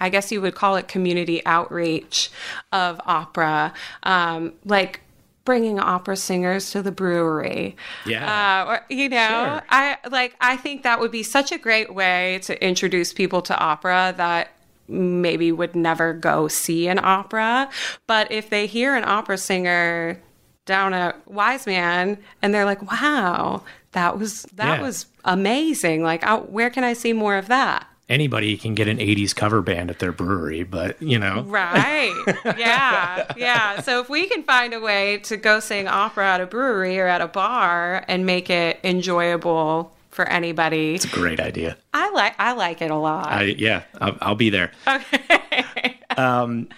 I 0.00 0.08
guess 0.08 0.32
you 0.32 0.40
would 0.40 0.54
call 0.54 0.76
it 0.76 0.88
community 0.88 1.44
outreach 1.44 2.30
of 2.72 3.00
opera, 3.04 3.74
um, 4.02 4.54
like 4.64 5.00
bringing 5.44 5.78
opera 5.78 6.16
singers 6.16 6.70
to 6.70 6.82
the 6.82 6.92
brewery. 6.92 7.76
Yeah, 8.06 8.64
uh, 8.66 8.70
or, 8.70 8.86
you 8.88 9.08
know, 9.08 9.16
sure. 9.16 9.62
I 9.68 9.98
like. 10.10 10.36
I 10.40 10.56
think 10.56 10.82
that 10.82 11.00
would 11.00 11.10
be 11.10 11.22
such 11.22 11.52
a 11.52 11.58
great 11.58 11.94
way 11.94 12.40
to 12.42 12.64
introduce 12.64 13.12
people 13.12 13.42
to 13.42 13.58
opera 13.58 14.14
that 14.16 14.50
maybe 14.88 15.52
would 15.52 15.76
never 15.76 16.12
go 16.12 16.48
see 16.48 16.88
an 16.88 16.98
opera, 16.98 17.70
but 18.06 18.30
if 18.32 18.50
they 18.50 18.66
hear 18.66 18.96
an 18.96 19.04
opera 19.04 19.38
singer 19.38 20.20
down 20.66 20.94
at 20.94 21.26
Wise 21.28 21.66
Man 21.66 22.18
and 22.42 22.52
they're 22.52 22.64
like, 22.64 22.90
"Wow, 22.90 23.62
that 23.92 24.18
was 24.18 24.42
that 24.54 24.78
yeah. 24.78 24.82
was 24.82 25.06
amazing. 25.24 26.02
Like, 26.02 26.24
I, 26.24 26.36
where 26.36 26.70
can 26.70 26.84
I 26.84 26.92
see 26.92 27.12
more 27.12 27.36
of 27.36 27.48
that? 27.48 27.86
Anybody 28.10 28.56
can 28.56 28.74
get 28.74 28.88
an 28.88 28.98
80s 28.98 29.34
cover 29.34 29.62
band 29.62 29.88
at 29.88 30.00
their 30.00 30.12
brewery, 30.12 30.64
but 30.64 31.00
you 31.00 31.18
know. 31.18 31.42
Right. 31.42 32.12
Yeah. 32.58 33.32
yeah. 33.36 33.80
So 33.80 34.00
if 34.00 34.10
we 34.10 34.26
can 34.26 34.42
find 34.42 34.74
a 34.74 34.80
way 34.80 35.18
to 35.18 35.36
go 35.36 35.60
sing 35.60 35.88
opera 35.88 36.34
at 36.34 36.40
a 36.40 36.46
brewery 36.46 36.98
or 36.98 37.06
at 37.06 37.20
a 37.20 37.28
bar 37.28 38.04
and 38.08 38.26
make 38.26 38.50
it 38.50 38.80
enjoyable 38.84 39.92
for 40.10 40.28
anybody. 40.28 40.96
It's 40.96 41.04
a 41.04 41.08
great 41.08 41.40
idea. 41.40 41.76
I 41.94 42.10
like 42.10 42.34
I 42.38 42.52
like 42.52 42.82
it 42.82 42.90
a 42.90 42.96
lot. 42.96 43.28
I, 43.28 43.42
yeah, 43.42 43.84
I'll, 44.00 44.18
I'll 44.20 44.34
be 44.34 44.50
there. 44.50 44.72
Okay. 44.86 45.98
um, 46.16 46.68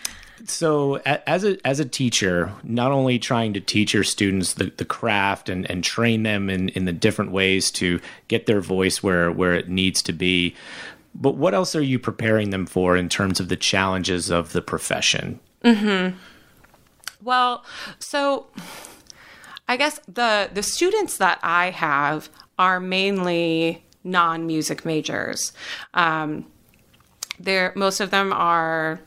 so 0.47 0.97
as 1.07 1.45
a 1.45 1.57
as 1.67 1.81
a 1.81 1.85
teacher, 1.85 2.53
not 2.63 2.93
only 2.93 3.19
trying 3.19 3.53
to 3.55 3.61
teach 3.61 3.95
your 3.95 4.05
students 4.05 4.55
the, 4.55 4.73
the 4.77 4.85
craft 4.85 5.49
and, 5.49 5.71
and 5.71 5.85
train 5.85 6.23
them 6.23 6.51
in, 6.51 6.69
in 6.71 6.85
the 6.85 6.93
different 6.93 7.31
ways 7.31 7.71
to 7.73 8.01
get 8.29 8.47
their 8.47 8.61
voice 8.61 9.03
where 9.03 9.31
where 9.31 9.55
it 9.55 9.69
needs 9.69 10.03
to 10.03 10.13
be, 10.13 10.55
but 11.15 11.37
what 11.37 11.55
else 11.55 11.77
are 11.77 11.83
you 11.83 11.99
preparing 11.99 12.51
them 12.51 12.67
for 12.67 12.97
in 12.97 13.09
terms 13.09 13.41
of 13.41 13.49
the 13.49 13.57
challenges 13.57 14.31
of 14.31 14.53
the 14.53 14.63
profession? 14.63 15.41
Mm-hmm. 15.65 16.17
Well, 17.23 17.65
so 17.99 18.47
I 19.69 19.77
guess 19.77 20.01
the 20.09 20.51
the 20.53 20.63
students 20.63 21.19
that 21.19 21.39
I 21.43 21.71
have 21.71 22.29
are 22.59 22.81
mainly 22.81 23.85
non 24.05 24.47
music 24.47 24.85
majors. 24.85 25.53
Um, 25.95 26.47
they're 27.39 27.73
most 27.77 28.01
of 28.01 28.11
them 28.11 28.33
are 28.33 29.01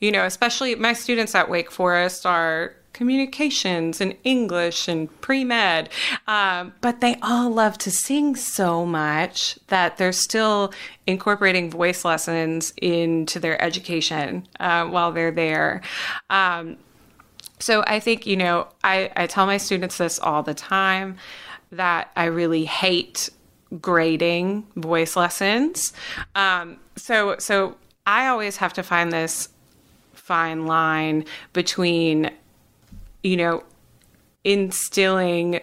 you 0.00 0.12
know, 0.12 0.24
especially 0.24 0.74
my 0.76 0.92
students 0.92 1.34
at 1.34 1.50
Wake 1.50 1.70
Forest 1.70 2.24
are 2.24 2.74
communications 2.98 4.00
and 4.00 4.16
English 4.24 4.88
and 4.88 5.08
pre 5.20 5.44
med. 5.44 5.88
Um, 6.26 6.72
but 6.80 7.00
they 7.00 7.14
all 7.22 7.48
love 7.48 7.78
to 7.78 7.92
sing 7.92 8.34
so 8.34 8.84
much 8.84 9.56
that 9.68 9.98
they're 9.98 10.10
still 10.10 10.72
incorporating 11.06 11.70
voice 11.70 12.04
lessons 12.04 12.72
into 12.82 13.38
their 13.38 13.62
education 13.62 14.48
uh, 14.58 14.84
while 14.86 15.12
they're 15.12 15.30
there. 15.30 15.80
Um, 16.28 16.76
so 17.60 17.84
I 17.86 18.00
think, 18.00 18.26
you 18.26 18.36
know, 18.36 18.66
I, 18.82 19.10
I 19.14 19.28
tell 19.28 19.46
my 19.46 19.58
students 19.58 19.98
this 19.98 20.18
all 20.18 20.42
the 20.42 20.54
time 20.54 21.16
that 21.70 22.10
I 22.16 22.24
really 22.24 22.64
hate 22.64 23.30
grading 23.80 24.66
voice 24.74 25.14
lessons. 25.14 25.92
Um, 26.34 26.78
so, 26.96 27.36
so 27.38 27.76
I 28.06 28.26
always 28.26 28.56
have 28.56 28.72
to 28.72 28.82
find 28.82 29.12
this 29.12 29.50
fine 30.14 30.66
line 30.66 31.24
between, 31.52 32.30
you 33.22 33.36
know, 33.36 33.64
instilling 34.44 35.60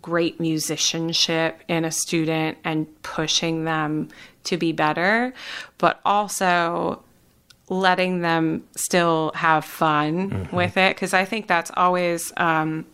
great 0.00 0.38
musicianship 0.38 1.62
in 1.68 1.84
a 1.84 1.90
student 1.90 2.58
and 2.64 2.86
pushing 3.02 3.64
them 3.64 4.08
to 4.44 4.56
be 4.56 4.72
better, 4.72 5.32
but 5.78 6.00
also 6.04 7.02
letting 7.68 8.20
them 8.20 8.66
still 8.76 9.32
have 9.34 9.64
fun 9.64 10.30
mm-hmm. 10.30 10.56
with 10.56 10.76
it. 10.76 10.94
Because 10.96 11.14
I 11.14 11.24
think 11.24 11.46
that's 11.46 11.70
always 11.76 12.32
um, 12.36 12.86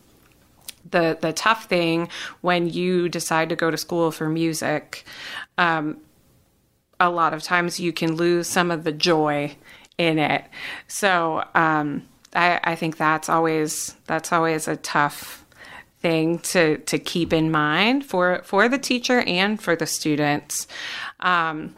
the 0.91 1.17
the 1.21 1.33
tough 1.33 1.67
thing 1.67 2.09
when 2.41 2.69
you 2.69 3.09
decide 3.09 3.49
to 3.51 3.57
go 3.57 3.71
to 3.71 3.77
school 3.77 4.11
for 4.11 4.29
music. 4.29 5.05
Um, 5.59 5.99
a 7.01 7.11
lot 7.11 7.35
of 7.35 7.43
times 7.43 7.81
you 7.81 7.93
can 7.93 8.17
lose 8.17 8.47
some 8.47 8.71
of 8.71 8.85
the 8.85 8.93
joy 8.93 9.57
in 9.99 10.19
it. 10.19 10.45
So 10.87 11.45
um, 11.55 12.03
I, 12.35 12.61
I 12.63 12.75
think 12.75 12.97
that's 12.97 13.29
always 13.29 13.95
that's 14.07 14.33
always 14.33 14.69
a 14.69 14.77
tough 14.77 15.45
thing 16.01 16.39
to 16.41 16.79
to 16.79 16.99
keep 16.99 17.33
in 17.33 17.51
mind 17.51 18.05
for 18.05 18.43
for 18.45 18.69
the 18.69 18.79
teacher 18.79 19.21
and 19.21 19.61
for 19.61 19.75
the 19.77 19.87
students. 19.87 20.67
Um, 21.21 21.75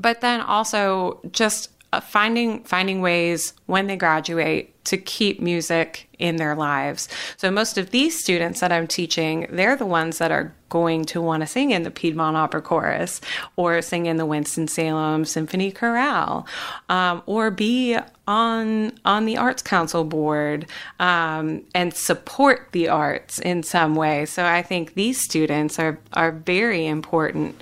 but 0.00 0.20
then 0.20 0.40
also 0.40 1.20
just 1.30 1.70
uh, 1.92 2.00
finding 2.00 2.64
finding 2.64 3.00
ways 3.00 3.52
when 3.66 3.86
they 3.86 3.96
graduate 3.96 4.84
to 4.84 4.96
keep 4.96 5.40
music 5.40 6.08
in 6.18 6.36
their 6.36 6.54
lives. 6.54 7.08
So 7.36 7.50
most 7.50 7.78
of 7.78 7.90
these 7.90 8.18
students 8.18 8.60
that 8.60 8.72
I'm 8.72 8.86
teaching, 8.86 9.46
they're 9.50 9.76
the 9.76 9.86
ones 9.86 10.18
that 10.18 10.30
are 10.30 10.54
going 10.68 11.04
to 11.06 11.20
want 11.20 11.42
to 11.42 11.46
sing 11.46 11.70
in 11.70 11.82
the 11.82 11.90
Piedmont 11.90 12.36
Opera 12.36 12.62
Chorus 12.62 13.20
or 13.56 13.82
sing 13.82 14.06
in 14.06 14.16
the 14.16 14.26
Winston-Salem 14.26 15.24
Symphony 15.24 15.70
Chorale 15.70 16.46
um, 16.88 17.22
or 17.26 17.50
be 17.50 17.98
on 18.30 18.92
on 19.04 19.26
the 19.26 19.36
Arts 19.36 19.60
Council 19.60 20.04
board 20.04 20.66
um, 21.00 21.64
and 21.74 21.92
support 21.92 22.68
the 22.70 22.88
arts 22.88 23.40
in 23.40 23.64
some 23.64 23.96
way. 23.96 24.24
So 24.24 24.44
I 24.46 24.62
think 24.62 24.94
these 24.94 25.20
students 25.20 25.78
are 25.80 25.98
are 26.12 26.30
very 26.30 26.86
important. 26.86 27.60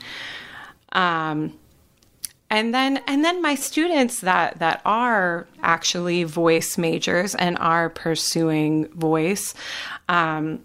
Um, 0.92 1.54
and 2.50 2.74
then 2.74 2.98
and 3.06 3.24
then 3.24 3.40
my 3.40 3.54
students 3.54 4.20
that 4.20 4.58
that 4.58 4.82
are 4.84 5.46
actually 5.62 6.24
voice 6.24 6.76
majors 6.76 7.34
and 7.34 7.56
are 7.58 7.88
pursuing 7.90 8.88
voice 8.88 9.54
um, 10.08 10.60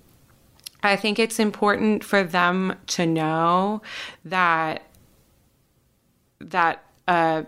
i 0.81 0.95
think 0.95 1.19
it's 1.19 1.39
important 1.39 2.01
for 2.01 2.23
them 2.23 2.73
to 2.87 3.05
know 3.05 3.81
that 4.23 4.83
that 6.39 6.85
uh, 7.05 7.43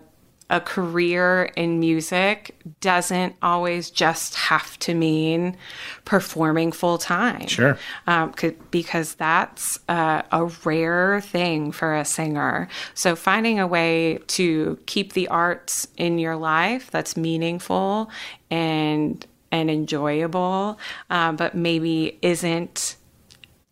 a 0.48 0.60
career 0.60 1.50
in 1.56 1.80
music 1.80 2.56
doesn't 2.80 3.34
always 3.42 3.90
just 3.90 4.36
have 4.36 4.78
to 4.78 4.94
mean 4.94 5.56
performing 6.04 6.70
full 6.70 6.98
time. 6.98 7.48
Sure. 7.48 7.76
Um, 8.06 8.32
because 8.70 9.14
that's 9.16 9.78
a, 9.88 10.22
a 10.30 10.44
rare 10.64 11.20
thing 11.20 11.72
for 11.72 11.96
a 11.96 12.04
singer. 12.04 12.68
So 12.94 13.16
finding 13.16 13.58
a 13.58 13.66
way 13.66 14.20
to 14.28 14.78
keep 14.86 15.14
the 15.14 15.26
arts 15.28 15.88
in 15.96 16.18
your 16.18 16.36
life 16.36 16.90
that's 16.90 17.16
meaningful 17.16 18.10
and 18.50 19.26
and 19.52 19.70
enjoyable, 19.70 20.78
um, 21.08 21.36
but 21.36 21.54
maybe 21.54 22.18
isn't 22.20 22.96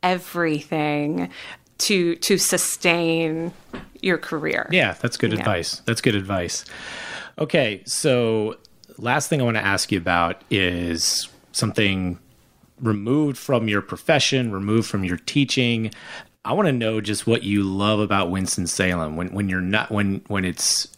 everything 0.03 1.31
to 1.79 2.15
to 2.17 2.39
sustain 2.39 3.53
your 4.05 4.19
career. 4.19 4.69
Yeah, 4.71 4.95
that's 5.01 5.17
good 5.17 5.33
advice. 5.33 5.83
That's 5.87 6.01
good 6.01 6.15
advice. 6.15 6.65
Okay, 7.39 7.83
so 7.85 8.57
last 8.99 9.29
thing 9.29 9.41
I 9.41 9.45
want 9.45 9.57
to 9.57 9.65
ask 9.65 9.91
you 9.91 9.99
about 9.99 10.43
is 10.51 11.29
something 11.53 12.19
removed 12.81 13.39
from 13.39 13.69
your 13.69 13.83
profession, 13.83 14.53
removed 14.53 14.89
from 14.89 15.05
your 15.05 15.17
teaching. 15.17 15.93
I 16.45 16.53
want 16.53 16.67
to 16.67 16.73
know 16.73 17.01
just 17.01 17.27
what 17.27 17.43
you 17.43 17.63
love 17.63 18.01
about 18.01 18.31
Winston 18.31 18.67
Salem 18.67 19.17
when 19.17 19.33
when 19.33 19.49
you're 19.49 19.61
not 19.61 19.91
when 19.91 20.23
when 20.29 20.45
it's 20.45 20.89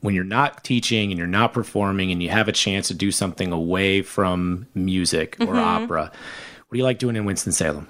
when 0.00 0.14
you're 0.14 0.24
not 0.24 0.64
teaching 0.64 1.10
and 1.10 1.18
you're 1.18 1.28
not 1.28 1.52
performing 1.52 2.10
and 2.10 2.22
you 2.22 2.28
have 2.28 2.48
a 2.48 2.52
chance 2.52 2.88
to 2.88 2.94
do 2.94 3.10
something 3.10 3.52
away 3.52 4.02
from 4.02 4.66
music 4.74 5.36
or 5.40 5.46
mm-hmm. 5.46 5.58
opera. 5.58 6.12
What 6.72 6.76
do 6.76 6.78
you 6.78 6.84
like 6.84 6.98
doing 6.98 7.16
in 7.16 7.26
Winston 7.26 7.52
Salem? 7.52 7.86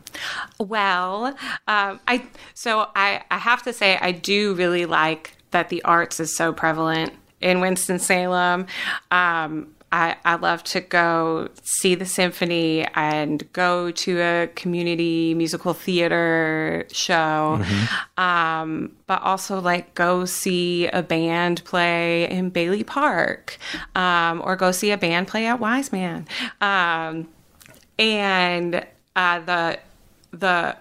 Well, 0.59 1.27
um, 1.69 2.01
I 2.09 2.27
so 2.53 2.89
I 2.97 3.23
I 3.31 3.39
have 3.39 3.63
to 3.63 3.73
say 3.73 3.97
I 4.01 4.11
do 4.11 4.55
really 4.55 4.87
like 4.87 5.37
that 5.53 5.69
the 5.69 5.85
arts 5.85 6.19
is 6.19 6.37
so 6.37 6.53
prevalent 6.53 7.13
in 7.41 7.61
Winston 7.61 8.01
Salem. 8.01 8.67
Um, 9.13 9.73
I, 9.93 10.17
I 10.25 10.35
love 10.35 10.65
to 10.65 10.81
go 10.81 11.49
see 11.63 11.95
the 11.95 12.07
symphony 12.07 12.85
and 12.97 13.53
go 13.53 13.93
to 13.93 14.19
a 14.19 14.49
community 14.57 15.33
musical 15.35 15.75
theater 15.75 16.85
show, 16.91 17.63
um, 18.17 18.97
but 19.07 19.23
also 19.23 19.61
like 19.61 19.95
go 19.95 20.25
see 20.25 20.89
a 20.89 21.05
band 21.05 21.63
play 21.65 22.29
in 22.29 22.51
Bailey 22.51 22.83
Park 22.83 23.59
um, 23.95 24.43
or 24.45 24.57
go 24.57 24.73
see 24.73 24.91
a 24.91 24.99
band 24.99 25.29
play 25.29 25.47
at 25.47 25.61
Wise 25.61 25.93
Man. 25.93 26.27
Um, 26.61 27.29
and 27.99 28.87
uh, 29.17 29.41
the 29.41 29.79
the 30.33 30.77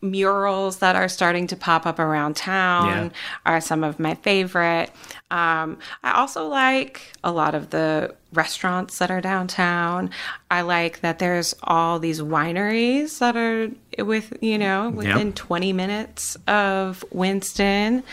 murals 0.00 0.78
that 0.78 0.94
are 0.94 1.08
starting 1.08 1.48
to 1.48 1.56
pop 1.56 1.84
up 1.84 1.98
around 1.98 2.36
town 2.36 2.86
Yeah. 3.06 3.10
are 3.44 3.60
some 3.60 3.82
of 3.82 3.98
my 3.98 4.14
favorite. 4.14 4.90
Um, 5.28 5.78
I 6.04 6.12
also 6.12 6.46
like 6.46 7.02
a 7.24 7.32
lot 7.32 7.56
of 7.56 7.70
the 7.70 8.14
restaurants 8.32 8.98
that 8.98 9.10
are 9.10 9.20
downtown. 9.20 10.10
I 10.52 10.60
like 10.62 11.00
that 11.00 11.18
there's 11.18 11.52
all 11.64 11.98
these 11.98 12.20
wineries 12.20 13.18
that 13.18 13.36
are 13.36 13.70
with 14.04 14.32
you 14.40 14.56
know 14.58 14.90
within 14.90 15.32
20 15.32 15.72
minutes 15.72 16.36
of 16.46 17.04
Winston, 17.10 18.04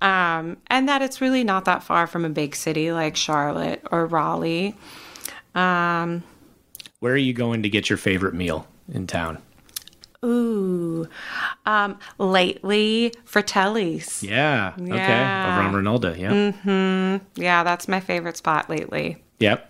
um, 0.00 0.56
and 0.68 0.88
that 0.88 1.02
it's 1.02 1.20
really 1.20 1.42
not 1.42 1.64
that 1.64 1.82
far 1.82 2.06
from 2.06 2.24
a 2.24 2.30
big 2.30 2.54
city 2.54 2.92
like 2.92 3.16
Charlotte 3.16 3.84
or 3.90 4.06
Raleigh. 4.06 4.76
Um, 5.56 6.22
Where 7.02 7.14
are 7.14 7.16
you 7.16 7.32
going 7.32 7.64
to 7.64 7.68
get 7.68 7.90
your 7.90 7.96
favorite 7.96 8.32
meal 8.32 8.68
in 8.92 9.08
town? 9.08 9.38
Ooh, 10.24 11.08
um, 11.66 11.98
lately 12.18 13.12
Fratelli's. 13.24 14.22
Yeah. 14.22 14.74
Okay. 14.80 14.94
Yeah. 14.94 15.58
Over 15.58 15.66
on 15.66 15.74
Reynolda. 15.84 16.16
Yeah. 16.16 17.18
Yeah, 17.34 17.64
that's 17.64 17.88
my 17.88 17.98
favorite 17.98 18.36
spot 18.36 18.70
lately. 18.70 19.20
Yep. 19.40 19.68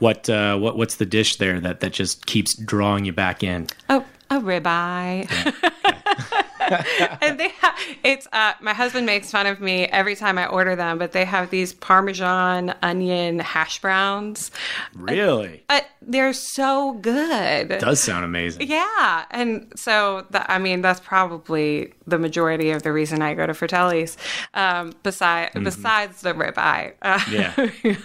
What 0.00 0.28
uh, 0.28 0.58
what 0.58 0.76
what's 0.76 0.96
the 0.96 1.06
dish 1.06 1.36
there 1.36 1.60
that 1.60 1.78
that 1.78 1.92
just 1.92 2.26
keeps 2.26 2.54
drawing 2.54 3.04
you 3.04 3.12
back 3.12 3.44
in? 3.44 3.68
Oh, 3.88 4.04
a 4.30 4.40
ribeye. 4.40 5.28
and 7.20 7.38
they 7.38 7.48
have 7.60 7.78
it's 8.02 8.26
uh 8.32 8.52
my 8.60 8.72
husband 8.74 9.06
makes 9.06 9.30
fun 9.30 9.46
of 9.46 9.60
me 9.60 9.84
every 9.86 10.16
time 10.16 10.38
I 10.38 10.46
order 10.46 10.76
them, 10.76 10.98
but 10.98 11.12
they 11.12 11.24
have 11.24 11.50
these 11.50 11.72
parmesan 11.72 12.74
onion 12.82 13.38
hash 13.38 13.80
browns. 13.80 14.50
Really? 14.94 15.64
Uh, 15.68 15.80
they're 16.02 16.32
so 16.32 16.92
good. 16.94 17.70
It 17.70 17.80
Does 17.80 18.00
sound 18.00 18.24
amazing. 18.24 18.68
Yeah, 18.68 19.24
and 19.30 19.72
so 19.76 20.26
that 20.30 20.46
I 20.48 20.58
mean 20.58 20.82
that's 20.82 21.00
probably 21.00 21.92
the 22.06 22.18
majority 22.18 22.70
of 22.70 22.82
the 22.82 22.92
reason 22.92 23.22
I 23.22 23.34
go 23.34 23.46
to 23.46 23.54
Fratelli's. 23.54 24.16
Um, 24.54 24.92
beside 25.02 25.50
besides 25.54 26.20
the 26.20 26.32
ribeye. 26.34 26.94
Uh, 27.02 27.20
Yeah. 27.30 27.96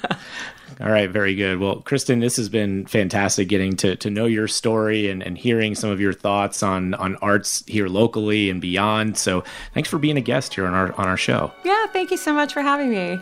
All 0.80 0.90
right, 0.90 1.10
very 1.10 1.36
good. 1.36 1.60
Well, 1.60 1.82
Kristen, 1.82 2.20
this 2.20 2.38
has 2.38 2.50
been 2.50 2.86
fantastic 2.86 3.48
getting 3.48 3.76
to, 3.78 3.96
to 3.98 4.10
know 4.10 4.26
your 4.26 4.48
story 4.48 5.10
and, 5.10 5.22
and 5.22 5.38
hearing 5.38 5.76
some 5.76 5.90
of 5.90 6.00
your 6.00 6.14
thoughts 6.14 6.64
on, 6.64 6.94
on 6.96 7.16
arts 7.18 7.64
here 7.68 7.88
locally 7.88 8.50
and 8.50 8.62
beyond. 8.62 9.18
So 9.18 9.44
thanks 9.74 9.90
for 9.90 9.98
being 9.98 10.18
a 10.18 10.22
guest 10.22 10.54
here 10.54 10.66
on 10.66 10.74
our 10.74 10.94
on 11.00 11.08
our 11.08 11.18
show. 11.18 11.52
yeah. 11.64 11.88
Thank 11.88 12.12
you 12.12 12.18
so 12.18 12.34
much 12.34 12.54
for 12.54 12.62
having 12.62 12.92
me. 12.92 13.20